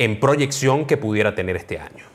en 0.00 0.18
proyección 0.18 0.86
que 0.86 0.96
pudiera 0.96 1.34
tener 1.34 1.56
este 1.56 1.78
año. 1.78 2.06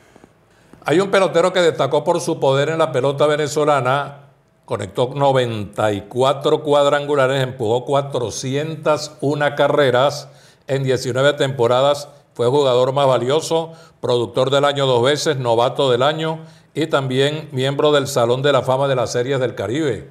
Hay 0.84 0.98
un 0.98 1.08
pelotero 1.08 1.52
que 1.52 1.60
destacó 1.60 2.02
por 2.02 2.20
su 2.20 2.40
poder 2.40 2.68
en 2.68 2.78
la 2.78 2.90
pelota 2.90 3.28
venezolana, 3.28 4.22
conectó 4.64 5.12
94 5.14 6.64
cuadrangulares, 6.64 7.40
empujó 7.44 7.84
401 7.84 9.54
carreras 9.54 10.28
en 10.66 10.82
19 10.82 11.34
temporadas, 11.34 12.08
fue 12.34 12.48
jugador 12.48 12.92
más 12.92 13.06
valioso, 13.06 13.72
productor 14.00 14.50
del 14.50 14.64
año 14.64 14.84
dos 14.86 15.04
veces, 15.04 15.36
novato 15.36 15.88
del 15.88 16.02
año 16.02 16.40
y 16.74 16.88
también 16.88 17.48
miembro 17.52 17.92
del 17.92 18.08
Salón 18.08 18.42
de 18.42 18.50
la 18.52 18.62
Fama 18.62 18.88
de 18.88 18.96
las 18.96 19.12
Series 19.12 19.38
del 19.38 19.54
Caribe. 19.54 20.10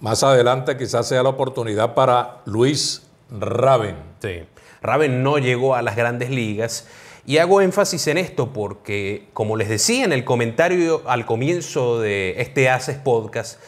Más 0.00 0.22
adelante 0.22 0.78
quizás 0.78 1.06
sea 1.06 1.22
la 1.22 1.28
oportunidad 1.28 1.92
para 1.92 2.38
Luis 2.46 3.02
Raven. 3.30 3.96
Sí. 4.22 4.44
Raven 4.82 5.22
no 5.22 5.38
llegó 5.38 5.74
a 5.74 5.82
las 5.82 5.96
grandes 5.96 6.30
ligas. 6.30 6.86
Y 7.26 7.38
hago 7.38 7.60
énfasis 7.60 8.06
en 8.06 8.18
esto 8.18 8.52
porque, 8.52 9.28
como 9.32 9.56
les 9.56 9.68
decía 9.68 10.04
en 10.04 10.12
el 10.12 10.24
comentario 10.24 11.02
al 11.06 11.26
comienzo 11.26 12.00
de 12.00 12.34
este 12.38 12.70
Haces 12.70 12.96
Podcast, 12.96 13.60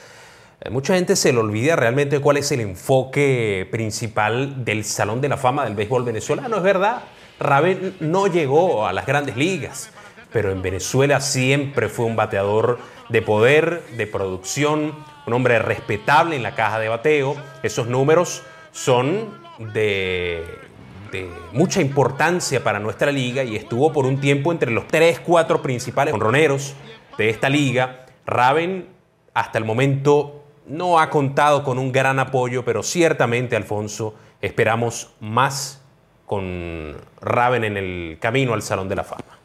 eh, 0.62 0.70
mucha 0.70 0.94
gente 0.94 1.16
se 1.16 1.32
le 1.32 1.38
olvida 1.38 1.76
realmente 1.76 2.20
cuál 2.20 2.38
es 2.38 2.50
el 2.52 2.60
enfoque 2.60 3.68
principal 3.70 4.64
del 4.64 4.84
Salón 4.84 5.20
de 5.20 5.28
la 5.28 5.36
Fama 5.36 5.64
del 5.64 5.74
béisbol 5.74 6.04
venezolano. 6.04 6.56
Es 6.56 6.62
verdad, 6.62 7.02
Raven 7.38 7.96
no 8.00 8.26
llegó 8.26 8.86
a 8.86 8.92
las 8.92 9.06
grandes 9.06 9.36
ligas, 9.36 9.90
pero 10.32 10.50
en 10.50 10.62
Venezuela 10.62 11.20
siempre 11.20 11.88
fue 11.88 12.06
un 12.06 12.16
bateador 12.16 12.78
de 13.08 13.22
poder, 13.22 13.82
de 13.96 14.06
producción, 14.06 14.94
un 15.26 15.32
hombre 15.32 15.58
respetable 15.58 16.36
en 16.36 16.42
la 16.42 16.54
caja 16.54 16.78
de 16.78 16.88
bateo. 16.88 17.36
Esos 17.62 17.86
números 17.86 18.42
son 18.72 19.28
de, 19.58 20.44
de 21.12 21.30
mucha 21.52 21.80
importancia 21.80 22.64
para 22.64 22.80
nuestra 22.80 23.12
liga 23.12 23.44
y 23.44 23.54
estuvo 23.54 23.92
por 23.92 24.06
un 24.06 24.18
tiempo 24.20 24.50
entre 24.50 24.72
los 24.72 24.88
3, 24.88 25.20
4 25.20 25.62
principales 25.62 26.14
honroneros 26.14 26.74
de 27.18 27.28
esta 27.28 27.48
liga. 27.48 28.06
Raven 28.26 28.88
hasta 29.34 29.58
el 29.58 29.64
momento 29.64 30.42
no 30.66 30.98
ha 30.98 31.10
contado 31.10 31.62
con 31.62 31.78
un 31.78 31.92
gran 31.92 32.18
apoyo, 32.18 32.64
pero 32.64 32.82
ciertamente, 32.82 33.56
Alfonso, 33.56 34.14
esperamos 34.40 35.12
más 35.20 35.82
con 36.26 36.96
Raven 37.20 37.64
en 37.64 37.76
el 37.76 38.18
camino 38.18 38.54
al 38.54 38.62
Salón 38.62 38.88
de 38.88 38.96
la 38.96 39.04
Fama. 39.04 39.41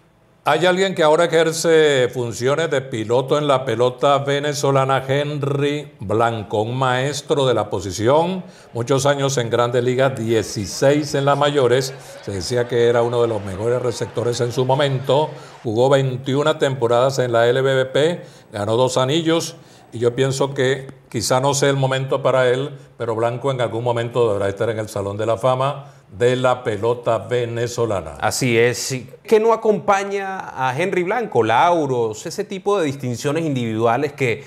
Hay 0.50 0.66
alguien 0.66 0.96
que 0.96 1.04
ahora 1.04 1.26
ejerce 1.26 2.08
funciones 2.08 2.72
de 2.72 2.80
piloto 2.80 3.38
en 3.38 3.48
la 3.48 3.66
pelota 3.66 4.20
venezolana, 4.20 5.04
Henry 5.06 5.92
Blanco, 6.00 6.62
un 6.62 6.78
maestro 6.78 7.46
de 7.46 7.54
la 7.54 7.70
posición, 7.70 8.46
muchos 8.72 9.06
años 9.06 9.38
en 9.38 9.50
grandes 9.50 9.84
ligas, 9.84 10.18
16 10.18 11.16
en 11.16 11.26
las 11.26 11.38
mayores, 11.38 11.94
se 12.22 12.32
decía 12.32 12.66
que 12.66 12.88
era 12.88 13.02
uno 13.02 13.22
de 13.22 13.28
los 13.28 13.44
mejores 13.44 13.82
receptores 13.82 14.40
en 14.40 14.54
su 14.54 14.64
momento, 14.64 15.30
jugó 15.66 15.90
21 15.90 16.58
temporadas 16.58 17.20
en 17.20 17.34
la 17.34 17.46
LBBP, 17.52 18.24
ganó 18.54 18.78
dos 18.78 18.96
anillos 18.96 19.58
y 19.92 20.00
yo 20.00 20.16
pienso 20.16 20.54
que 20.54 20.88
quizá 21.10 21.42
no 21.42 21.56
sea 21.56 21.72
el 21.72 21.76
momento 21.76 22.24
para 22.24 22.48
él, 22.48 22.78
pero 22.98 23.16
Blanco 23.16 23.52
en 23.52 23.60
algún 23.60 23.84
momento 23.84 24.30
deberá 24.30 24.48
estar 24.48 24.70
en 24.70 24.80
el 24.80 24.88
Salón 24.88 25.18
de 25.18 25.26
la 25.26 25.36
Fama 25.36 25.97
de 26.12 26.36
la 26.36 26.64
pelota 26.64 27.18
venezolana. 27.20 28.16
Así 28.20 28.58
es. 28.58 28.96
Que 29.24 29.40
no 29.40 29.54
acompaña 29.54 30.68
a 30.68 30.76
Henry 30.78 31.04
Blanco, 31.04 31.44
Lauros, 31.44 32.26
ese 32.26 32.44
tipo 32.44 32.80
de 32.80 32.86
distinciones 32.86 33.46
individuales 33.46 34.14
que, 34.14 34.44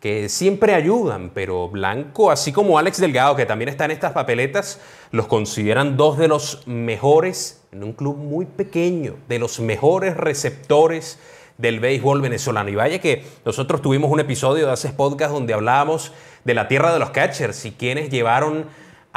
que 0.00 0.28
siempre 0.28 0.74
ayudan, 0.74 1.30
pero 1.32 1.68
Blanco, 1.68 2.30
así 2.30 2.52
como 2.52 2.78
Alex 2.78 3.00
Delgado, 3.00 3.36
que 3.36 3.46
también 3.46 3.68
está 3.68 3.84
en 3.84 3.92
estas 3.92 4.12
papeletas, 4.12 4.80
los 5.12 5.26
consideran 5.26 5.96
dos 5.96 6.18
de 6.18 6.28
los 6.28 6.66
mejores, 6.66 7.62
en 7.72 7.84
un 7.84 7.92
club 7.92 8.16
muy 8.16 8.46
pequeño, 8.46 9.16
de 9.28 9.38
los 9.38 9.60
mejores 9.60 10.16
receptores 10.16 11.18
del 11.58 11.80
béisbol 11.80 12.20
venezolano. 12.20 12.68
Y 12.68 12.74
vaya 12.74 13.00
que 13.00 13.24
nosotros 13.44 13.80
tuvimos 13.80 14.10
un 14.10 14.20
episodio 14.20 14.66
de 14.66 14.72
hace 14.72 14.90
podcast 14.90 15.32
donde 15.32 15.54
hablábamos 15.54 16.12
de 16.44 16.54
la 16.54 16.68
tierra 16.68 16.92
de 16.92 16.98
los 16.98 17.10
catchers 17.10 17.64
y 17.64 17.72
quienes 17.72 18.10
llevaron 18.10 18.66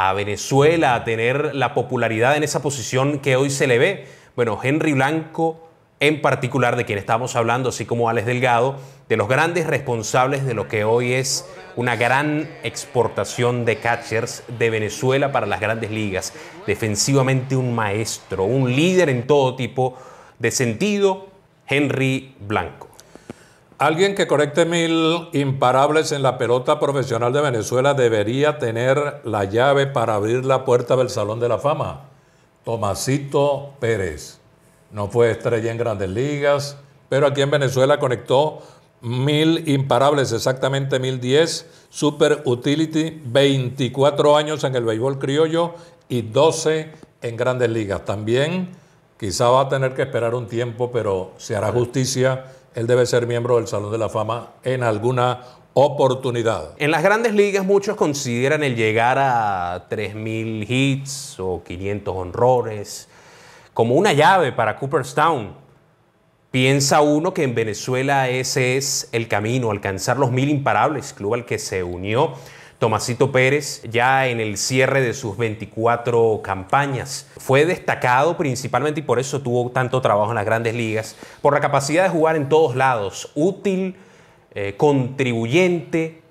a 0.01 0.13
Venezuela 0.13 0.95
a 0.95 1.03
tener 1.03 1.53
la 1.53 1.73
popularidad 1.73 2.37
en 2.37 2.43
esa 2.43 2.61
posición 2.61 3.19
que 3.19 3.35
hoy 3.35 3.49
se 3.49 3.67
le 3.67 3.77
ve. 3.77 4.07
Bueno, 4.33 4.57
Henry 4.63 4.93
Blanco 4.93 5.67
en 5.99 6.21
particular, 6.21 6.77
de 6.77 6.85
quien 6.85 6.97
estamos 6.97 7.35
hablando, 7.35 7.67
así 7.67 7.85
como 7.85 8.07
Alex 8.07 8.25
Delgado, 8.25 8.77
de 9.09 9.17
los 9.17 9.27
grandes 9.27 9.67
responsables 9.67 10.45
de 10.45 10.53
lo 10.53 10.69
que 10.69 10.85
hoy 10.85 11.11
es 11.11 11.45
una 11.75 11.97
gran 11.97 12.49
exportación 12.63 13.65
de 13.65 13.79
catchers 13.79 14.43
de 14.57 14.69
Venezuela 14.69 15.33
para 15.33 15.45
las 15.45 15.59
grandes 15.59 15.91
ligas. 15.91 16.33
Defensivamente 16.65 17.57
un 17.57 17.75
maestro, 17.75 18.45
un 18.45 18.73
líder 18.73 19.09
en 19.09 19.27
todo 19.27 19.57
tipo 19.57 19.97
de 20.39 20.51
sentido, 20.51 21.27
Henry 21.67 22.35
Blanco. 22.39 22.88
Alguien 23.79 24.13
que 24.13 24.27
conecte 24.27 24.65
mil 24.65 25.29
imparables 25.31 26.11
en 26.11 26.21
la 26.21 26.37
pelota 26.37 26.81
profesional 26.81 27.31
de 27.31 27.39
Venezuela 27.39 27.93
debería 27.93 28.57
tener 28.57 29.21
la 29.23 29.45
llave 29.45 29.87
para 29.87 30.15
abrir 30.15 30.43
la 30.43 30.65
puerta 30.65 30.97
del 30.97 31.09
Salón 31.09 31.39
de 31.39 31.47
la 31.47 31.59
Fama. 31.59 32.01
Tomasito 32.65 33.75
Pérez. 33.79 34.37
No 34.91 35.07
fue 35.07 35.31
estrella 35.31 35.71
en 35.71 35.77
grandes 35.77 36.09
ligas, 36.09 36.75
pero 37.07 37.27
aquí 37.27 37.39
en 37.39 37.51
Venezuela 37.51 37.99
conectó 37.99 38.61
mil 38.99 39.69
imparables, 39.69 40.33
exactamente 40.33 40.99
mil 40.99 41.21
diez, 41.21 41.65
super 41.89 42.41
utility, 42.43 43.21
24 43.23 44.35
años 44.35 44.65
en 44.65 44.75
el 44.75 44.83
béisbol 44.83 45.19
criollo 45.19 45.75
y 46.09 46.23
12 46.23 46.91
en 47.21 47.37
grandes 47.37 47.69
ligas. 47.69 48.03
También 48.03 48.71
quizá 49.17 49.47
va 49.47 49.61
a 49.61 49.69
tener 49.69 49.93
que 49.93 50.01
esperar 50.01 50.35
un 50.35 50.49
tiempo, 50.49 50.91
pero 50.91 51.31
se 51.37 51.55
hará 51.55 51.71
justicia. 51.71 52.43
Él 52.75 52.87
debe 52.87 53.05
ser 53.05 53.27
miembro 53.27 53.57
del 53.57 53.67
Salón 53.67 53.91
de 53.91 53.97
la 53.97 54.09
Fama 54.09 54.53
en 54.63 54.83
alguna 54.83 55.41
oportunidad. 55.73 56.71
En 56.77 56.91
las 56.91 57.03
grandes 57.03 57.33
ligas 57.33 57.65
muchos 57.65 57.95
consideran 57.95 58.63
el 58.63 58.75
llegar 58.75 59.17
a 59.19 59.87
3.000 59.89 60.65
hits 60.69 61.39
o 61.39 61.63
500 61.63 62.15
honrores 62.15 63.09
como 63.73 63.95
una 63.95 64.13
llave 64.13 64.51
para 64.51 64.75
Cooperstown. 64.75 65.53
Piensa 66.51 67.01
uno 67.01 67.33
que 67.33 67.43
en 67.43 67.55
Venezuela 67.55 68.27
ese 68.27 68.75
es 68.75 69.07
el 69.11 69.27
camino, 69.27 69.71
alcanzar 69.71 70.17
los 70.17 70.31
mil 70.31 70.49
imparables, 70.49 71.13
club 71.13 71.35
al 71.35 71.45
que 71.45 71.59
se 71.59 71.83
unió 71.83 72.33
Tomasito 72.79 73.31
Pérez 73.33 73.83
ya 73.91 74.27
en 74.27 74.39
el 74.39 74.57
cierre 74.57 75.01
de 75.01 75.13
sus 75.13 75.37
24 75.37 76.41
campañas. 76.41 77.27
Fue 77.37 77.65
destacado 77.65 78.37
principalmente 78.37 79.01
y 79.01 79.03
por 79.03 79.19
eso 79.19 79.41
tuvo 79.41 79.69
tanto 79.71 80.01
trabajo 80.01 80.31
en 80.31 80.35
las 80.35 80.45
grandes 80.45 80.73
ligas, 80.73 81.17
por 81.41 81.53
la 81.53 81.59
capacidad 81.59 82.03
de 82.03 82.09
jugar 82.09 82.37
en 82.37 82.47
todos 82.47 82.77
lados, 82.77 83.31
útil, 83.35 83.97
eh, 84.55 84.75
contribuyente, 84.77 86.21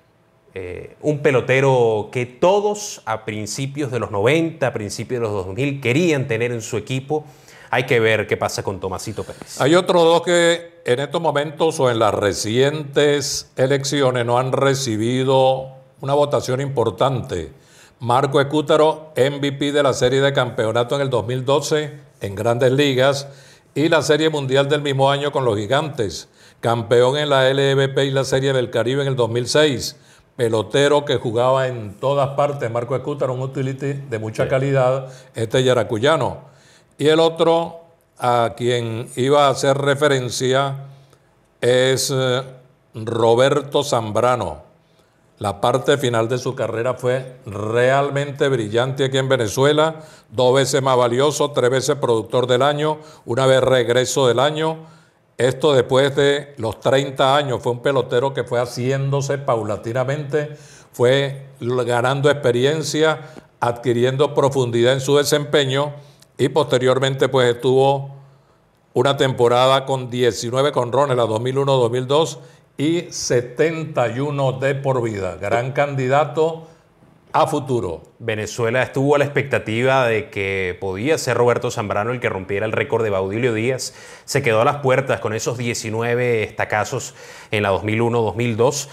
eh, 0.55 0.95
un 1.01 1.19
pelotero 1.19 2.09
que 2.11 2.25
todos 2.25 3.03
a 3.05 3.25
principios 3.25 3.91
de 3.91 3.99
los 3.99 4.09
90, 4.09 4.65
a 4.65 4.73
principios 4.73 5.21
de 5.21 5.27
los 5.27 5.45
2000 5.45 5.79
querían 5.79 6.27
tener 6.27 6.51
en 6.51 6.63
su 6.63 6.77
equipo. 6.77 7.25
Hay 7.69 7.85
que 7.85 7.99
ver 7.99 8.25
qué 8.25 8.35
pasa 8.35 8.63
con 8.63 8.79
Tomasito 8.79 9.23
Pérez. 9.23 9.61
Hay 9.61 9.75
otros 9.75 10.01
dos 10.01 10.23
que 10.23 10.81
en 10.83 10.99
estos 10.99 11.21
momentos 11.21 11.79
o 11.79 11.91
en 11.91 11.99
las 11.99 12.15
recientes 12.15 13.51
elecciones 13.55 14.25
no 14.25 14.39
han 14.39 14.51
recibido 14.51 15.78
una 16.01 16.13
votación 16.13 16.61
importante. 16.61 17.51
Marco 17.99 18.39
Escútaro, 18.39 19.11
MVP 19.17 19.71
de 19.71 19.83
la 19.83 19.93
Serie 19.93 20.21
de 20.21 20.31
Campeonato 20.31 20.95
en 20.95 21.01
el 21.01 21.09
2012 21.09 21.99
en 22.21 22.35
Grandes 22.35 22.71
Ligas 22.71 23.27
y 23.75 23.89
la 23.89 24.01
Serie 24.01 24.29
Mundial 24.29 24.69
del 24.69 24.81
mismo 24.81 25.11
año 25.11 25.31
con 25.31 25.43
los 25.43 25.57
Gigantes. 25.57 26.29
Campeón 26.61 27.17
en 27.17 27.29
la 27.29 27.49
LVP 27.49 28.05
y 28.05 28.11
la 28.11 28.23
Serie 28.23 28.53
del 28.53 28.69
Caribe 28.69 29.01
en 29.01 29.09
el 29.09 29.15
2006. 29.15 29.97
Pelotero 30.37 31.03
que 31.03 31.17
jugaba 31.17 31.67
en 31.67 31.95
todas 31.99 32.29
partes. 32.29 32.71
Marco 32.71 32.95
Escútaro, 32.95 33.33
un 33.33 33.41
utility 33.41 33.93
de 33.93 34.19
mucha 34.19 34.47
calidad, 34.47 35.11
este 35.35 35.63
yaracuyano. 35.63 36.49
Y 36.97 37.07
el 37.07 37.19
otro 37.19 37.81
a 38.17 38.53
quien 38.55 39.09
iba 39.17 39.47
a 39.47 39.49
hacer 39.49 39.77
referencia 39.77 40.85
es 41.59 42.11
eh, 42.13 42.41
Roberto 42.93 43.83
Zambrano 43.83 44.68
la 45.39 45.61
parte 45.61 45.97
final 45.97 46.27
de 46.27 46.37
su 46.37 46.53
carrera 46.53 46.95
fue 46.95 47.37
realmente 47.45 48.49
brillante 48.49 49.05
aquí 49.05 49.17
en 49.17 49.29
Venezuela, 49.29 50.01
dos 50.29 50.53
veces 50.53 50.81
más 50.81 50.97
valioso, 50.97 51.51
tres 51.51 51.69
veces 51.69 51.95
productor 51.95 52.45
del 52.45 52.61
año, 52.61 52.99
una 53.25 53.45
vez 53.45 53.61
regreso 53.61 54.27
del 54.27 54.39
año. 54.39 54.79
Esto 55.37 55.73
después 55.73 56.13
de 56.17 56.53
los 56.57 56.81
30 56.81 57.37
años, 57.37 57.63
fue 57.63 57.71
un 57.71 57.81
pelotero 57.81 58.33
que 58.33 58.43
fue 58.43 58.59
haciéndose 58.59 59.37
paulatinamente, 59.37 60.57
fue 60.91 61.47
ganando 61.61 62.29
experiencia, 62.29 63.29
adquiriendo 63.61 64.33
profundidad 64.33 64.91
en 64.91 64.99
su 64.99 65.15
desempeño 65.15 65.93
y 66.37 66.49
posteriormente 66.49 67.29
pues 67.29 67.55
estuvo 67.55 68.19
una 68.93 69.15
temporada 69.15 69.85
con 69.85 70.09
19 70.09 70.73
conrones, 70.73 71.15
la 71.15 71.23
2001-2002 71.23 72.39
y 72.79 73.07
71 73.11 74.53
de 74.53 74.73
por 74.73 75.03
vida. 75.03 75.35
Gran 75.35 75.73
candidato 75.73 76.69
a 77.33 77.45
futuro. 77.45 78.03
Venezuela 78.19 78.81
estuvo 78.81 79.15
a 79.15 79.17
la 79.17 79.25
expectativa 79.25 80.07
de 80.07 80.29
que 80.29 80.77
podía 80.79 81.17
ser 81.17 81.35
Roberto 81.35 81.71
Zambrano 81.71 82.11
el 82.11 82.21
que 82.21 82.29
rompiera 82.29 82.65
el 82.65 82.71
récord 82.71 83.03
de 83.03 83.09
Baudilio 83.09 83.53
Díaz. 83.53 83.93
Se 84.23 84.41
quedó 84.41 84.61
a 84.61 84.65
las 84.65 84.77
puertas 84.77 85.19
con 85.19 85.33
esos 85.33 85.57
19 85.57 86.43
estacazos 86.43 87.15
en 87.51 87.63
la 87.63 87.73
2001-2002. 87.73 88.87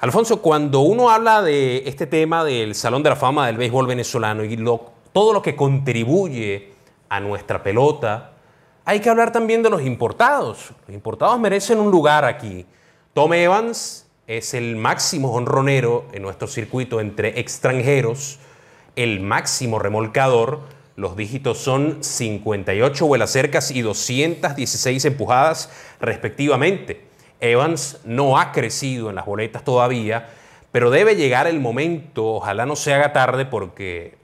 Alfonso, 0.00 0.42
cuando 0.42 0.80
uno 0.80 1.08
habla 1.08 1.40
de 1.40 1.84
este 1.86 2.06
tema 2.06 2.44
del 2.44 2.74
Salón 2.74 3.02
de 3.02 3.08
la 3.08 3.16
Fama 3.16 3.46
del 3.46 3.56
béisbol 3.56 3.86
venezolano 3.86 4.44
y 4.44 4.62
todo 5.14 5.32
lo 5.32 5.40
que 5.40 5.56
contribuye 5.56 6.74
a 7.08 7.18
nuestra 7.18 7.62
pelota, 7.62 8.32
hay 8.84 9.00
que 9.00 9.08
hablar 9.08 9.32
también 9.32 9.62
de 9.62 9.70
los 9.70 9.80
importados. 9.80 10.72
Los 10.86 10.94
importados 10.94 11.40
merecen 11.40 11.78
un 11.78 11.90
lugar 11.90 12.26
aquí. 12.26 12.66
Tom 13.14 13.34
Evans 13.34 14.06
es 14.26 14.54
el 14.54 14.76
máximo 14.76 15.34
honronero 15.34 16.06
en 16.14 16.22
nuestro 16.22 16.48
circuito 16.48 16.98
entre 16.98 17.40
extranjeros, 17.40 18.38
el 18.96 19.20
máximo 19.20 19.78
remolcador, 19.78 20.60
Los 20.96 21.16
dígitos 21.16 21.58
son 21.58 22.02
58 22.02 23.06
vuelas 23.06 23.30
cercas 23.30 23.70
y 23.70 23.82
216 23.82 25.04
empujadas 25.04 25.70
respectivamente. 26.00 27.04
Evans 27.40 28.00
no 28.04 28.38
ha 28.38 28.52
crecido 28.52 29.10
en 29.10 29.16
las 29.16 29.26
boletas 29.26 29.64
todavía, 29.64 30.30
pero 30.70 30.90
debe 30.90 31.16
llegar 31.16 31.46
el 31.46 31.60
momento, 31.60 32.26
ojalá 32.26 32.64
no 32.66 32.76
se 32.76 32.94
haga 32.94 33.12
tarde 33.12 33.44
porque 33.46 34.16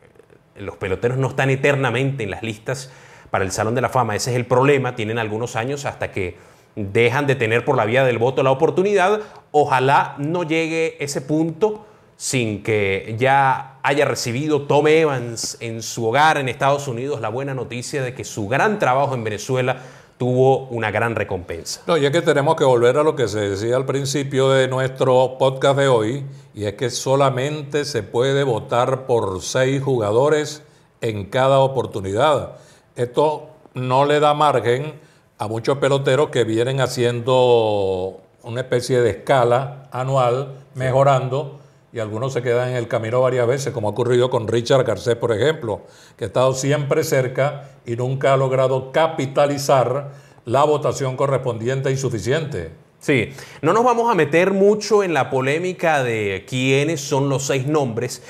los 0.57 0.77
peloteros 0.77 1.19
no 1.19 1.29
están 1.29 1.51
eternamente 1.51 2.25
en 2.25 2.31
las 2.31 2.43
listas 2.43 2.91
para 3.31 3.45
el 3.45 3.53
Salón 3.53 3.75
de 3.75 3.83
la 3.83 3.89
Fama. 3.89 4.17
Ese 4.17 4.31
es 4.31 4.37
el 4.37 4.47
problema, 4.47 4.95
tienen 4.95 5.19
algunos 5.19 5.57
años 5.57 5.85
hasta 5.85 6.11
que 6.11 6.37
dejan 6.79 7.27
de 7.27 7.35
tener 7.35 7.65
por 7.65 7.77
la 7.77 7.85
vía 7.85 8.05
del 8.05 8.19
voto 8.19 8.43
la 8.43 8.51
oportunidad. 8.51 9.21
Ojalá 9.51 10.15
no 10.19 10.43
llegue 10.45 10.97
ese 11.03 11.21
punto 11.21 11.85
sin 12.17 12.63
que 12.63 13.15
ya 13.19 13.79
haya 13.83 14.05
recibido 14.05 14.63
Tom 14.63 14.89
Evans 14.89 15.57
en 15.61 15.83
su 15.83 16.07
hogar 16.07 16.39
en 16.39 16.49
Estados 16.49 16.89
Unidos 16.89 17.21
la 17.21 17.29
buena 17.29 17.55
noticia 17.55 18.03
de 18.03 18.15
que 18.15 18.25
su 18.25 18.49
gran 18.49 18.79
trabajo 18.79 19.15
en 19.15 19.23
Venezuela 19.23 19.83
tuvo 20.19 20.67
una 20.67 20.91
gran 20.91 21.15
recompensa. 21.15 21.81
No, 21.87 21.97
y 21.97 22.05
es 22.05 22.11
que 22.11 22.21
tenemos 22.23 22.57
que 22.57 22.65
volver 22.65 22.97
a 22.97 23.05
lo 23.05 23.15
que 23.15 23.29
se 23.29 23.51
decía 23.51 23.77
al 23.77 23.87
principio 23.87 24.51
de 24.51 24.67
nuestro 24.67 25.37
podcast 25.39 25.79
de 25.79 25.87
hoy, 25.87 26.27
y 26.55 26.65
es 26.65 26.75
que 26.75 26.91
solamente 26.91 27.85
se 27.85 28.03
puede 28.03 28.43
votar 28.43 29.07
por 29.07 29.41
seis 29.41 29.81
jugadores 29.81 30.65
en 31.01 31.27
cada 31.27 31.61
oportunidad. 31.61 32.57
Esto 32.97 33.51
no 33.75 34.05
le 34.07 34.19
da 34.19 34.35
margen 34.35 34.95
a 35.39 35.47
muchos 35.47 35.79
peloteros 35.79 36.31
que 36.31 36.45
vienen 36.45 36.81
haciendo 36.81 38.21
una 38.43 38.61
especie 38.61 39.01
de 39.01 39.11
escala 39.11 39.89
anual, 39.93 40.55
mejorando, 40.75 41.61
y 41.93 42.01
algunos 42.01 42.33
se 42.33 42.43
quedan 42.43 42.71
en 42.71 42.77
el 42.77 42.89
camino 42.89 43.21
varias 43.21 43.47
veces, 43.47 43.73
como 43.73 43.89
ha 43.89 43.93
ocurrido 43.93 44.31
con 44.31 44.49
Richard 44.49 44.85
Garcés, 44.85 45.17
por 45.17 45.33
ejemplo, 45.33 45.83
que 46.17 46.25
ha 46.25 46.27
estado 46.27 46.53
siempre 46.55 47.05
cerca 47.05 47.71
y 47.87 47.97
nunca 47.97 48.35
ha 48.35 48.37
logrado 48.37 48.93
capitalizar 48.93 50.11
la 50.45 50.65
votación 50.65 51.17
correspondiente 51.17 51.91
insuficiente. 51.91 52.73
Sí, 52.99 53.31
no 53.63 53.73
nos 53.73 53.85
vamos 53.85 54.11
a 54.11 54.15
meter 54.15 54.53
mucho 54.53 55.05
en 55.05 55.15
la 55.15 55.31
polémica 55.31 56.03
de 56.03 56.45
quiénes 56.49 57.01
son 57.01 57.29
los 57.29 57.47
seis 57.47 57.67
nombres, 57.67 58.23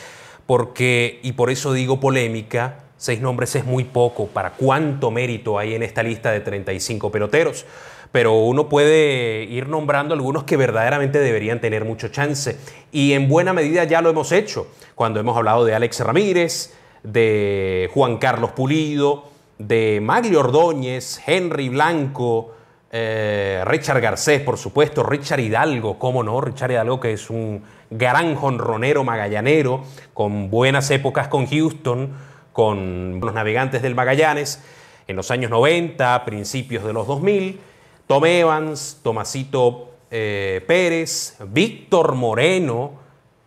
porque, 0.47 1.21
y 1.23 1.33
por 1.33 1.51
eso 1.51 1.73
digo 1.73 2.01
polémica, 2.01 2.85
seis 2.99 3.23
nombres 3.23 3.55
es 3.57 3.65
muy 3.65 3.85
poco 3.85 4.27
para 4.27 4.51
cuánto 4.51 5.11
mérito 5.11 5.59
hay 5.59 5.75
en 5.75 5.83
esta 5.83 6.03
lista 6.03 6.31
de 6.31 6.41
35 6.41 7.11
peloteros. 7.11 7.65
Pero 8.13 8.35
uno 8.35 8.69
puede 8.69 9.45
ir 9.45 9.69
nombrando 9.69 10.15
algunos 10.15 10.45
que 10.45 10.57
verdaderamente 10.57 11.19
deberían 11.19 11.61
tener 11.61 11.85
mucho 11.85 12.09
chance. 12.09 12.59
Y 12.93 13.13
en 13.13 13.29
buena 13.29 13.53
medida 13.53 13.85
ya 13.85 14.03
lo 14.03 14.11
hemos 14.11 14.33
hecho, 14.33 14.67
cuando 14.95 15.21
hemos 15.21 15.37
hablado 15.37 15.65
de 15.65 15.75
Alex 15.75 16.01
Ramírez, 16.01 16.75
de 17.03 17.91
Juan 17.93 18.19
Carlos 18.19 18.53
Pulido, 18.53 19.25
de 19.59 20.01
Maglio 20.03 20.41
Ordóñez, 20.41 21.21
Henry 21.27 21.69
Blanco, 21.69 22.55
eh, 22.91 23.63
Richard 23.67 24.01
Garcés, 24.01 24.41
por 24.41 24.57
supuesto, 24.57 25.03
Richard 25.03 25.41
Hidalgo, 25.41 25.99
cómo 25.99 26.23
no, 26.23 26.41
Richard 26.41 26.71
Hidalgo 26.71 27.01
que 27.01 27.13
es 27.13 27.29
un 27.29 27.63
gran 27.91 28.35
jonronero 28.35 29.05
magallanero, 29.05 29.83
con 30.15 30.51
buenas 30.51 30.91
épocas 30.91 31.29
con 31.29 31.47
Houston, 31.47 32.13
con 32.59 33.21
los 33.21 33.35
navegantes 33.35 33.83
del 33.83 33.95
Magallanes, 33.95 34.61
en 35.07 35.15
los 35.15 35.31
años 35.31 35.49
90, 35.49 36.25
principios 36.25 36.83
de 36.83 36.93
los 36.93 37.07
2000, 37.07 37.61
Tom 38.09 38.27
Evans, 38.27 38.99
Tomasito 39.05 39.93
eh, 40.11 40.65
Pérez, 40.67 41.37
Víctor 41.51 42.17
Moreno, 42.17 42.95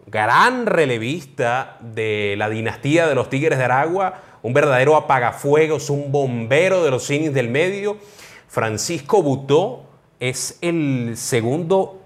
gran 0.06 0.66
relevista 0.66 1.76
de 1.82 2.36
la 2.38 2.48
dinastía 2.48 3.06
de 3.06 3.16
los 3.16 3.30
Tigres 3.30 3.58
de 3.60 3.66
Aragua, 3.66 4.22
un 4.44 4.54
verdadero 4.54 4.96
apagafuegos, 4.96 5.90
un 5.90 6.14
bombero 6.14 6.82
de 6.82 6.92
los 6.92 7.10
innings 7.10 7.34
del 7.34 7.50
medio. 7.50 7.98
Francisco 8.48 9.22
Butó 9.22 9.84
es 10.22 10.58
el 10.62 11.18
segundo 11.18 12.01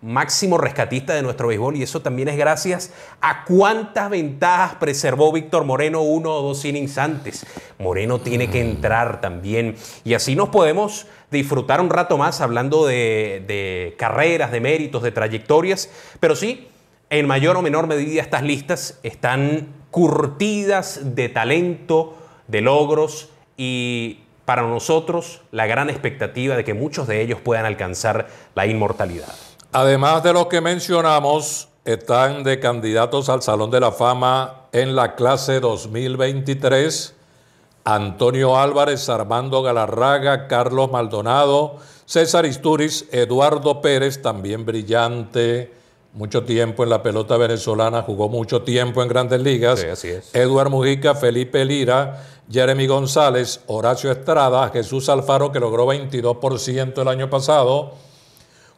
máximo 0.00 0.58
rescatista 0.58 1.14
de 1.14 1.22
nuestro 1.22 1.48
béisbol 1.48 1.76
y 1.76 1.82
eso 1.82 2.00
también 2.00 2.28
es 2.28 2.36
gracias 2.36 2.92
a 3.20 3.44
cuántas 3.44 4.08
ventajas 4.10 4.76
preservó 4.76 5.32
Víctor 5.32 5.64
Moreno 5.64 6.02
uno 6.02 6.34
o 6.34 6.42
dos 6.42 6.64
innings 6.64 6.98
antes. 6.98 7.44
Moreno 7.78 8.20
tiene 8.20 8.48
que 8.48 8.60
entrar 8.60 9.20
también 9.20 9.76
y 10.04 10.14
así 10.14 10.36
nos 10.36 10.50
podemos 10.50 11.06
disfrutar 11.30 11.80
un 11.80 11.90
rato 11.90 12.16
más 12.16 12.40
hablando 12.40 12.86
de, 12.86 13.42
de 13.46 13.96
carreras, 13.98 14.52
de 14.52 14.60
méritos, 14.60 15.02
de 15.02 15.10
trayectorias, 15.10 15.90
pero 16.20 16.36
sí, 16.36 16.68
en 17.10 17.26
mayor 17.26 17.56
o 17.56 17.62
menor 17.62 17.86
medida 17.86 18.22
estas 18.22 18.42
listas 18.42 19.00
están 19.02 19.68
curtidas 19.90 21.16
de 21.16 21.28
talento, 21.28 22.16
de 22.46 22.60
logros 22.60 23.30
y 23.56 24.20
para 24.44 24.62
nosotros 24.62 25.42
la 25.50 25.66
gran 25.66 25.90
expectativa 25.90 26.56
de 26.56 26.64
que 26.64 26.72
muchos 26.72 27.08
de 27.08 27.20
ellos 27.20 27.40
puedan 27.40 27.66
alcanzar 27.66 28.28
la 28.54 28.66
inmortalidad. 28.66 29.47
Además 29.72 30.22
de 30.22 30.32
los 30.32 30.46
que 30.46 30.60
mencionamos, 30.60 31.68
están 31.84 32.42
de 32.42 32.58
candidatos 32.60 33.28
al 33.28 33.42
Salón 33.42 33.70
de 33.70 33.80
la 33.80 33.92
Fama 33.92 34.66
en 34.72 34.96
la 34.96 35.14
clase 35.14 35.60
2023 35.60 37.14
Antonio 37.88 38.58
Álvarez, 38.58 39.08
Armando 39.08 39.62
Galarraga, 39.62 40.46
Carlos 40.46 40.90
Maldonado, 40.90 41.76
César 42.04 42.44
Isturiz, 42.44 43.06
Eduardo 43.12 43.80
Pérez, 43.80 44.20
también 44.20 44.66
brillante, 44.66 45.72
mucho 46.12 46.44
tiempo 46.44 46.82
en 46.82 46.90
la 46.90 47.02
pelota 47.02 47.38
venezolana, 47.38 48.02
jugó 48.02 48.28
mucho 48.28 48.60
tiempo 48.60 49.02
en 49.02 49.08
grandes 49.08 49.40
ligas. 49.40 49.80
Sí, 49.80 49.86
así 49.86 50.08
es. 50.08 50.34
Eduard 50.34 50.68
Mujica, 50.68 51.14
Felipe 51.14 51.64
Lira, 51.64 52.26
Jeremy 52.50 52.86
González, 52.86 53.62
Horacio 53.68 54.12
Estrada, 54.12 54.68
Jesús 54.68 55.08
Alfaro, 55.08 55.50
que 55.50 55.58
logró 55.58 55.86
22% 55.86 57.00
el 57.00 57.08
año 57.08 57.30
pasado, 57.30 57.94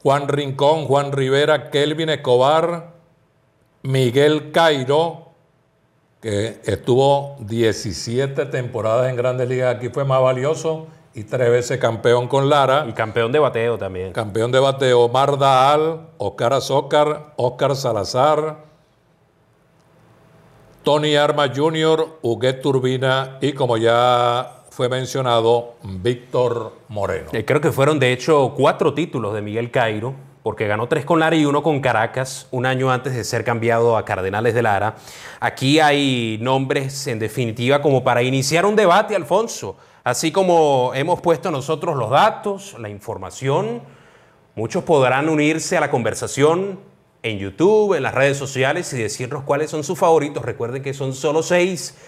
Juan 0.02 0.28
Rincón, 0.28 0.86
Juan 0.86 1.12
Rivera, 1.12 1.70
Kelvin 1.70 2.08
Escobar, 2.08 2.94
Miguel 3.82 4.50
Cairo, 4.52 5.28
que 6.20 6.60
estuvo 6.64 7.36
17 7.40 8.46
temporadas 8.46 9.10
en 9.10 9.16
grandes 9.16 9.48
ligas, 9.48 9.76
aquí 9.76 9.88
fue 9.88 10.04
más 10.04 10.20
valioso 10.20 10.86
y 11.14 11.24
tres 11.24 11.50
veces 11.50 11.78
campeón 11.78 12.28
con 12.28 12.48
Lara. 12.48 12.86
Y 12.88 12.92
campeón 12.92 13.32
de 13.32 13.38
bateo 13.38 13.78
también. 13.78 14.12
Campeón 14.12 14.52
de 14.52 14.60
bateo, 14.60 15.00
Omar 15.00 15.38
Daal, 15.38 16.08
Oscar 16.18 16.52
Azócar, 16.52 17.32
Oscar 17.36 17.74
Salazar, 17.74 18.64
Tony 20.82 21.16
Arma 21.16 21.52
Jr., 21.54 22.18
Huguet 22.22 22.62
Turbina 22.62 23.38
y 23.40 23.52
como 23.52 23.76
ya 23.76 24.59
fue 24.80 24.88
mencionado, 24.88 25.74
Víctor 25.82 26.72
Moreno. 26.88 27.28
Eh, 27.32 27.44
Creo 27.44 27.60
que 27.60 27.70
fueron 27.70 27.98
de 27.98 28.14
hecho 28.14 28.54
cuatro 28.56 28.94
títulos 28.94 29.34
de 29.34 29.42
Miguel 29.42 29.70
Cairo, 29.70 30.14
porque 30.42 30.66
ganó 30.66 30.88
tres 30.88 31.04
con 31.04 31.20
Lara 31.20 31.36
y 31.36 31.44
uno 31.44 31.62
con 31.62 31.80
Caracas, 31.80 32.48
un 32.50 32.64
año 32.64 32.90
antes 32.90 33.14
de 33.14 33.22
ser 33.24 33.44
cambiado 33.44 33.98
a 33.98 34.06
Cardenales 34.06 34.54
de 34.54 34.62
Lara. 34.62 34.94
Aquí 35.38 35.80
hay 35.80 36.38
nombres 36.40 37.06
en 37.08 37.18
definitiva 37.18 37.82
como 37.82 38.02
para 38.02 38.22
iniciar 38.22 38.64
un 38.64 38.74
debate, 38.74 39.14
Alfonso. 39.14 39.76
Así 40.02 40.32
como 40.32 40.92
hemos 40.94 41.20
puesto 41.20 41.50
nosotros 41.50 41.94
los 41.94 42.08
datos, 42.08 42.74
la 42.78 42.88
información, 42.88 43.82
muchos 44.54 44.82
podrán 44.82 45.28
unirse 45.28 45.76
a 45.76 45.80
la 45.80 45.90
conversación 45.90 46.80
en 47.22 47.38
YouTube, 47.38 47.98
en 47.98 48.02
las 48.02 48.14
redes 48.14 48.38
sociales 48.38 48.90
y 48.94 48.96
decirnos 48.96 49.42
cuáles 49.42 49.68
son 49.70 49.84
sus 49.84 49.98
favoritos. 49.98 50.42
Recuerden 50.42 50.82
que 50.82 50.94
son 50.94 51.12
solo 51.12 51.42
seis. 51.42 51.98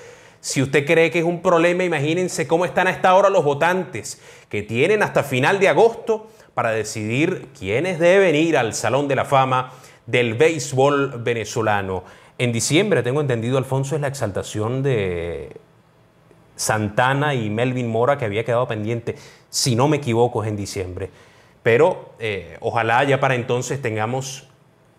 Si 0.42 0.60
usted 0.60 0.84
cree 0.84 1.12
que 1.12 1.20
es 1.20 1.24
un 1.24 1.40
problema, 1.40 1.84
imagínense 1.84 2.48
cómo 2.48 2.64
están 2.64 2.88
a 2.88 2.90
esta 2.90 3.14
hora 3.14 3.30
los 3.30 3.44
votantes, 3.44 4.20
que 4.48 4.62
tienen 4.62 5.04
hasta 5.04 5.22
final 5.22 5.60
de 5.60 5.68
agosto 5.68 6.26
para 6.52 6.72
decidir 6.72 7.46
quiénes 7.56 8.00
deben 8.00 8.34
ir 8.34 8.56
al 8.56 8.74
Salón 8.74 9.06
de 9.06 9.14
la 9.14 9.24
Fama 9.24 9.72
del 10.04 10.34
béisbol 10.34 11.22
venezolano. 11.22 12.02
En 12.38 12.52
diciembre, 12.52 13.04
tengo 13.04 13.20
entendido, 13.20 13.56
Alfonso, 13.56 13.94
es 13.94 14.00
la 14.00 14.08
exaltación 14.08 14.82
de 14.82 15.52
Santana 16.56 17.34
y 17.34 17.48
Melvin 17.48 17.88
Mora 17.88 18.18
que 18.18 18.24
había 18.24 18.44
quedado 18.44 18.66
pendiente, 18.66 19.14
si 19.48 19.76
no 19.76 19.86
me 19.86 19.98
equivoco, 19.98 20.42
es 20.42 20.48
en 20.48 20.56
diciembre. 20.56 21.08
Pero 21.62 22.14
eh, 22.18 22.56
ojalá 22.58 23.04
ya 23.04 23.20
para 23.20 23.36
entonces 23.36 23.80
tengamos 23.80 24.48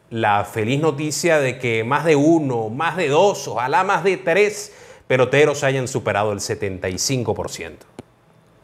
la 0.09 0.45
feliz 0.45 0.79
noticia 0.79 1.39
de 1.39 1.59
que 1.59 1.83
más 1.83 2.05
de 2.05 2.15
uno, 2.15 2.69
más 2.69 2.95
de 2.95 3.09
dos, 3.09 3.45
ojalá 3.49 3.83
más 3.83 4.05
de 4.05 4.15
tres 4.15 4.71
peloteros 5.07 5.63
hayan 5.63 5.87
superado 5.87 6.31
el 6.31 6.39
75%. 6.39 7.77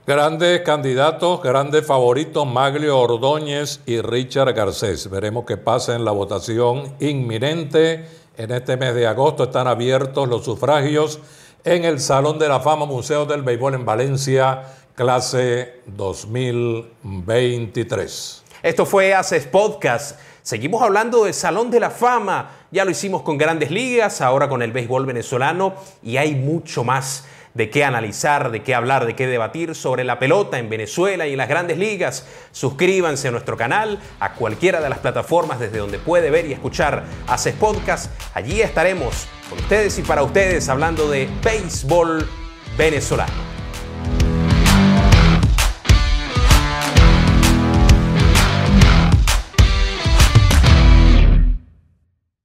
Grandes 0.07 0.61
candidatos, 0.61 1.43
grandes 1.43 1.85
favoritos, 1.85 2.47
Maglio 2.47 2.99
Ordóñez 2.99 3.81
y 3.85 4.01
Richard 4.01 4.53
Garcés. 4.53 5.07
Veremos 5.09 5.45
qué 5.45 5.57
pasa 5.57 5.95
en 5.95 6.03
la 6.03 6.11
votación 6.11 6.95
inminente. 6.99 8.07
En 8.35 8.51
este 8.51 8.75
mes 8.75 8.95
de 8.95 9.05
agosto 9.05 9.43
están 9.43 9.67
abiertos 9.67 10.27
los 10.27 10.45
sufragios 10.45 11.19
en 11.63 11.85
el 11.85 11.99
Salón 11.99 12.39
de 12.39 12.47
la 12.47 12.59
Fama 12.59 12.87
Museo 12.87 13.27
del 13.27 13.43
Béisbol 13.43 13.75
en 13.75 13.85
Valencia, 13.85 14.63
clase 14.95 15.81
2023. 15.85 18.45
Esto 18.61 18.85
fue 18.85 19.13
Haces 19.13 19.45
Podcast. 19.45 20.19
Seguimos 20.41 20.81
hablando 20.81 21.23
de 21.23 21.31
Salón 21.31 21.71
de 21.71 21.79
la 21.79 21.89
Fama. 21.89 22.51
Ya 22.71 22.83
lo 22.83 22.91
hicimos 22.91 23.21
con 23.21 23.37
grandes 23.37 23.71
ligas, 23.71 24.19
ahora 24.19 24.49
con 24.49 24.61
el 24.61 24.73
béisbol 24.73 25.05
venezolano 25.05 25.75
y 26.03 26.17
hay 26.17 26.35
mucho 26.35 26.83
más 26.83 27.25
de 27.53 27.69
qué 27.69 27.85
analizar, 27.85 28.51
de 28.51 28.61
qué 28.61 28.75
hablar, 28.75 29.05
de 29.05 29.15
qué 29.15 29.27
debatir 29.27 29.75
sobre 29.75 30.03
la 30.03 30.19
pelota 30.19 30.59
en 30.59 30.69
Venezuela 30.69 31.25
y 31.25 31.31
en 31.31 31.37
las 31.37 31.47
grandes 31.47 31.77
ligas. 31.77 32.27
Suscríbanse 32.51 33.29
a 33.29 33.31
nuestro 33.31 33.55
canal, 33.55 33.97
a 34.19 34.33
cualquiera 34.33 34.81
de 34.81 34.89
las 34.89 34.99
plataformas 34.99 35.61
desde 35.61 35.77
donde 35.77 35.97
puede 35.97 36.29
ver 36.29 36.45
y 36.45 36.51
escuchar 36.51 37.05
Haces 37.27 37.55
Podcast. 37.55 38.11
Allí 38.33 38.59
estaremos 38.59 39.27
con 39.49 39.59
ustedes 39.59 39.97
y 39.99 40.01
para 40.01 40.23
ustedes 40.23 40.67
hablando 40.67 41.09
de 41.09 41.29
béisbol 41.41 42.27
venezolano. 42.77 43.58